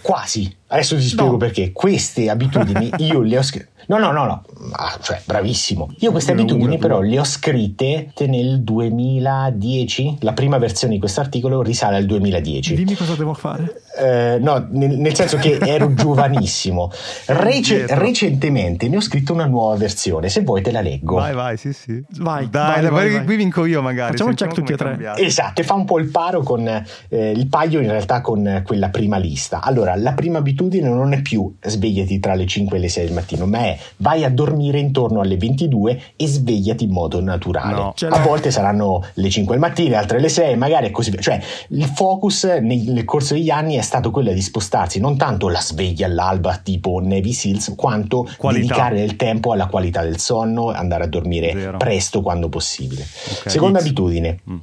[0.00, 0.54] Quasi.
[0.68, 1.36] Adesso ti spiego no.
[1.36, 1.72] perché.
[1.72, 3.72] Queste abitudini io le ho scritte.
[3.86, 5.92] No, no, no, no, ah, cioè bravissimo.
[5.98, 11.62] Io queste abitudini però le ho scritte nel 2010, la prima versione di questo articolo
[11.62, 12.74] risale al 2010.
[12.74, 13.82] Dimmi cosa devo fare.
[13.96, 16.90] Eh, no, nel, nel, senso che ero giovanissimo.
[17.26, 21.16] Rece- recentemente ne ho scritto una nuova versione, se vuoi te la leggo.
[21.16, 22.02] Vai, vai, sì, sì.
[22.18, 24.12] Vai, dai, vai, vai, vai qui vinco io magari.
[24.12, 25.14] Facciamo il check tutti e tre.
[25.16, 28.88] Esatto, e fa un po' il paro con eh, il paio in realtà con quella
[28.88, 29.60] prima lista.
[29.60, 33.14] Allora, la prima abitudine non è più svegliati tra le 5 e le 6 del
[33.14, 37.74] mattino, ma è vai a dormire intorno alle 22 e svegliati in modo naturale.
[37.74, 37.94] No.
[38.08, 41.20] A volte saranno le 5 del mattino, altre le 6, magari è così via.
[41.20, 45.60] Cioè, il focus nel corso degli anni è stato quello di spostarsi non tanto la
[45.60, 48.66] sveglia all'alba tipo Navy Seals, quanto qualità.
[48.66, 51.78] dedicare del tempo alla qualità del sonno, andare a dormire Zero.
[51.78, 53.02] presto quando possibile.
[53.02, 53.52] Okay.
[53.52, 53.86] Seconda It's...
[53.86, 54.40] abitudine.
[54.48, 54.58] Mm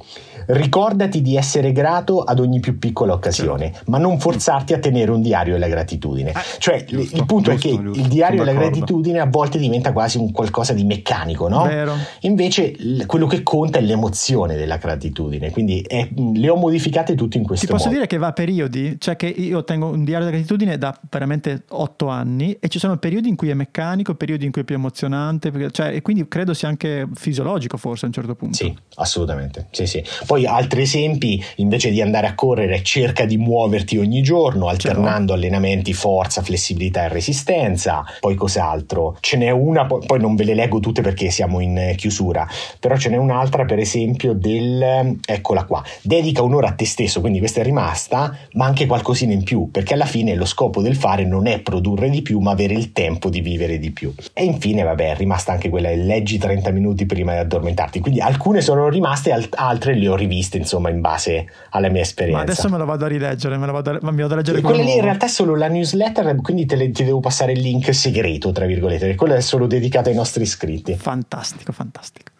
[0.46, 3.90] Ricordati di essere grato ad ogni più piccola occasione, certo.
[3.90, 6.30] ma non forzarti a tenere un diario della gratitudine.
[6.30, 9.58] Eh, cioè, giusto, il punto giusto, è che giusto, il diario della gratitudine a volte
[9.58, 11.64] diventa quasi un qualcosa di meccanico, no?
[11.64, 11.94] Vero.
[12.20, 12.74] Invece
[13.06, 17.66] quello che conta è l'emozione della gratitudine, quindi è, le ho modificate tutte in questo
[17.66, 17.78] modo.
[17.78, 20.78] Ti posso dire che va a periodi, cioè che io tengo un diario della gratitudine
[20.78, 24.62] da veramente otto anni e ci sono periodi in cui è meccanico, periodi in cui
[24.62, 28.56] è più emozionante, cioè, e quindi credo sia anche fisiologico forse a un certo punto.
[28.56, 29.66] Sì, assolutamente.
[29.70, 30.04] Sì, sì.
[30.32, 35.92] Poi altri esempi, invece di andare a correre, cerca di muoverti ogni giorno, alternando allenamenti
[35.92, 38.02] forza, flessibilità e resistenza.
[38.18, 39.18] Poi cos'altro?
[39.20, 42.48] Ce n'è una, poi non ve le leggo tutte perché siamo in chiusura.
[42.80, 47.38] però ce n'è un'altra per esempio del, eccola qua, dedica un'ora a te stesso, quindi
[47.38, 51.26] questa è rimasta, ma anche qualcosina in più, perché alla fine lo scopo del fare
[51.26, 54.14] non è produrre di più, ma avere il tempo di vivere di più.
[54.32, 58.62] E infine, vabbè, è rimasta anche quella, leggi 30 minuti prima di addormentarti, quindi alcune
[58.62, 62.44] sono rimaste, altre le ho riviste, insomma, in base alla mia esperienza.
[62.44, 64.60] Ma adesso me lo vado a rileggere, me lo vado a, mi vado a leggere.
[64.60, 67.60] Quella lì in realtà è solo la newsletter, quindi te le, ti devo passare il
[67.60, 70.94] link segreto, tra virgolette, quello è solo dedicato ai nostri iscritti.
[70.94, 72.30] Fantastico, fantastico.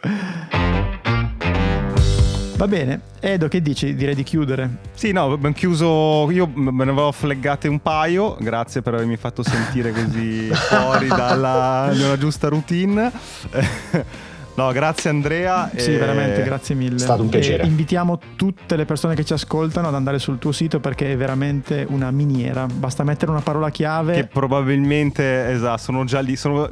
[2.62, 3.92] Va bene, Edo, che dici?
[3.96, 4.76] Direi di chiudere.
[4.94, 6.30] Sì, no, abbiamo chiuso.
[6.30, 8.36] Io me ne avevo fleggate un paio.
[8.38, 13.10] Grazie per avermi fatto sentire così fuori dalla, dalla giusta routine.
[14.54, 15.70] No, grazie Andrea.
[15.74, 15.98] Sì, e...
[15.98, 16.96] veramente, grazie mille.
[16.96, 17.62] È stato un piacere.
[17.62, 21.16] E invitiamo tutte le persone che ci ascoltano ad andare sul tuo sito perché è
[21.16, 22.66] veramente una miniera.
[22.66, 24.14] Basta mettere una parola chiave.
[24.14, 26.36] Che probabilmente, esatto, sono già lì.
[26.36, 26.68] Sono,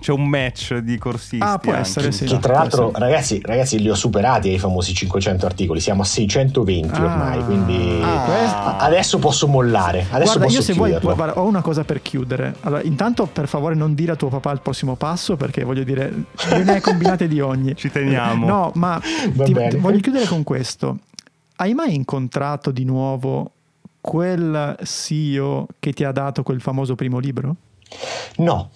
[0.00, 1.38] c'è un match di corsisti.
[1.40, 1.84] Ah, può anche.
[1.84, 2.24] essere, sì.
[2.24, 5.80] Che tra l'altro, ragazzi, ragazzi, li ho superati ai famosi 500 articoli.
[5.80, 7.44] Siamo a 620 ah, ormai.
[7.44, 10.06] Quindi ah, adesso posso mollare.
[10.10, 11.00] Adesso guarda, posso io se chiuderlo.
[11.00, 12.56] vuoi, guarda, ho una cosa per chiudere.
[12.62, 16.12] Allora, intanto, per favore, non dire a tuo papà il prossimo passo perché voglio dire,
[16.64, 17.76] ne hai combinato giornate di ogni.
[17.76, 18.46] Ci teniamo.
[18.46, 20.98] No, ma ti, voglio chiudere con questo.
[21.56, 23.52] Hai mai incontrato di nuovo
[24.00, 27.56] quel CEO che ti ha dato quel famoso primo libro?
[28.36, 28.70] No,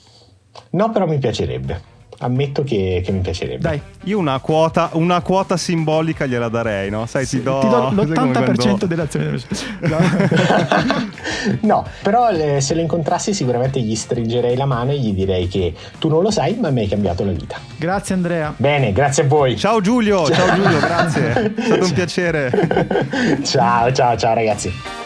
[0.71, 3.61] no, però mi piacerebbe ammetto che, che, mi piacerebbe.
[3.61, 3.81] Dai.
[4.05, 7.07] Io una quota, una quota simbolica gliela darei, no?
[7.07, 9.25] Sai, sì, ti, do, ti do l'80% dell'azione.
[9.87, 9.99] No.
[11.63, 15.75] no, però le, se lo incontrassi sicuramente gli stringerei la mano e gli direi che
[15.99, 17.59] tu non lo sai, ma mi hai cambiato la vita.
[17.77, 18.55] Grazie Andrea.
[18.57, 19.57] Bene, grazie a voi.
[19.57, 21.55] Ciao Giulio, ciao Giulio, grazie.
[21.55, 22.51] È stato un piacere.
[23.43, 25.06] ciao, ciao, ciao ragazzi.